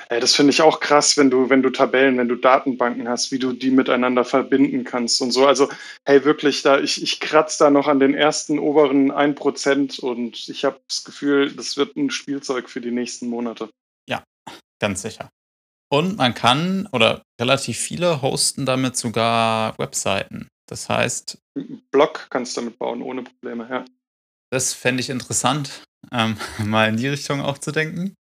Ey, 0.10 0.20
das 0.20 0.36
finde 0.36 0.52
ich 0.52 0.62
auch 0.62 0.80
krass, 0.80 1.18
wenn 1.18 1.30
du, 1.30 1.50
wenn 1.50 1.62
du 1.62 1.70
Tabellen, 1.70 2.18
wenn 2.18 2.28
du 2.28 2.36
Datenbanken 2.36 3.08
hast, 3.08 3.32
wie 3.32 3.38
du 3.38 3.54
die 3.54 3.70
miteinander 3.70 4.26
verbinden 4.26 4.84
kannst 4.84 5.22
und 5.22 5.32
so. 5.32 5.46
Also, 5.46 5.70
hey, 6.06 6.26
wirklich, 6.26 6.64
da, 6.64 6.80
ich, 6.80 7.02
ich 7.02 7.20
kratze 7.20 7.60
da 7.60 7.70
noch 7.70 7.88
an 7.88 8.00
den 8.00 8.16
ersten 8.16 8.58
oberen 8.58 9.12
1% 9.12 10.00
und 10.00 10.50
ich 10.50 10.66
habe 10.66 10.80
das 10.88 11.04
Gefühl, 11.04 11.52
das 11.52 11.78
wird 11.78 11.96
ein 11.96 12.10
Spielzeug 12.10 12.70
für 12.70 12.82
die 12.82 12.92
nächsten 12.92 13.28
Monate. 13.28 13.70
Ja, 14.10 14.24
ganz 14.80 15.04
sicher. 15.04 15.30
Und 15.90 16.18
man 16.18 16.34
kann, 16.34 16.90
oder 16.92 17.22
relativ 17.40 17.78
viele 17.78 18.22
hosten 18.22 18.66
damit 18.66 18.98
sogar 18.98 19.78
Webseiten. 19.78 20.50
Das 20.68 20.90
heißt. 20.90 21.38
Blog 21.92 22.28
kannst 22.30 22.58
du 22.58 22.62
damit 22.62 22.78
bauen, 22.78 23.02
ohne 23.02 23.24
Probleme, 23.24 23.68
ja. 23.70 23.86
Das 24.50 24.74
fände 24.74 25.02
ich 25.02 25.10
interessant, 25.10 25.84
ähm, 26.12 26.38
mal 26.66 26.90
in 26.90 26.98
die 26.98 27.08
Richtung 27.08 27.42
auch 27.42 27.58
zu 27.58 27.72
denken. 27.72 28.16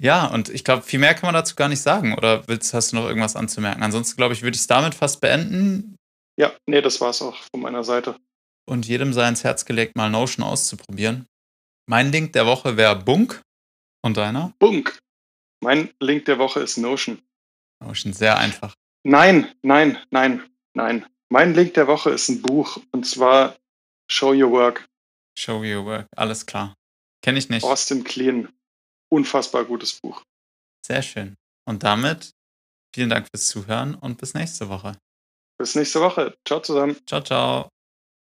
Ja, 0.00 0.26
und 0.26 0.48
ich 0.48 0.64
glaube, 0.64 0.82
viel 0.82 0.98
mehr 0.98 1.14
kann 1.14 1.28
man 1.28 1.34
dazu 1.34 1.54
gar 1.54 1.68
nicht 1.68 1.80
sagen. 1.80 2.14
Oder 2.14 2.46
willst, 2.48 2.74
hast 2.74 2.92
du 2.92 2.96
noch 2.96 3.06
irgendwas 3.06 3.36
anzumerken? 3.36 3.84
Ansonsten, 3.84 4.16
glaube 4.16 4.34
ich, 4.34 4.42
würde 4.42 4.56
ich 4.56 4.62
es 4.62 4.66
damit 4.66 4.94
fast 4.94 5.20
beenden. 5.20 5.96
Ja, 6.36 6.52
nee, 6.66 6.80
das 6.80 7.00
war 7.00 7.10
es 7.10 7.22
auch 7.22 7.36
von 7.52 7.60
meiner 7.60 7.84
Seite. 7.84 8.16
Und 8.68 8.86
jedem 8.86 9.12
sei 9.12 9.28
ins 9.28 9.44
Herz 9.44 9.64
gelegt, 9.64 9.96
mal 9.96 10.10
Notion 10.10 10.44
auszuprobieren. 10.44 11.26
Mein 11.88 12.10
Link 12.10 12.32
der 12.32 12.46
Woche 12.46 12.76
wäre 12.76 12.96
Bunk. 12.96 13.42
Und 14.04 14.16
deiner? 14.16 14.52
Bunk. 14.58 14.98
Mein 15.62 15.90
Link 16.00 16.24
der 16.24 16.38
Woche 16.38 16.60
ist 16.60 16.78
Notion. 16.78 17.22
Notion, 17.80 18.12
sehr 18.12 18.38
einfach. 18.38 18.74
Nein, 19.04 19.52
nein, 19.62 19.98
nein, 20.10 20.42
nein. 20.74 21.06
Mein 21.28 21.54
Link 21.54 21.74
der 21.74 21.86
Woche 21.86 22.10
ist 22.10 22.28
ein 22.28 22.42
Buch 22.42 22.80
und 22.90 23.06
zwar 23.06 23.56
Show 24.10 24.32
Your 24.32 24.50
Work. 24.50 24.88
Show 25.38 25.62
Your 25.62 25.84
Work, 25.84 26.06
alles 26.16 26.46
klar. 26.46 26.74
Kenne 27.24 27.38
ich 27.38 27.48
nicht. 27.48 27.64
Austin 27.64 28.04
Klein 28.04 28.48
unfassbar 29.12 29.64
gutes 29.64 30.00
Buch. 30.00 30.22
Sehr 30.84 31.02
schön. 31.02 31.36
Und 31.68 31.84
damit 31.84 32.32
vielen 32.94 33.10
Dank 33.10 33.28
fürs 33.32 33.46
Zuhören 33.46 33.94
und 33.94 34.18
bis 34.18 34.34
nächste 34.34 34.68
Woche. 34.68 34.96
Bis 35.58 35.74
nächste 35.74 36.00
Woche. 36.00 36.34
Ciao 36.46 36.60
zusammen. 36.60 36.96
Ciao, 37.06 37.22
ciao. 37.22 37.68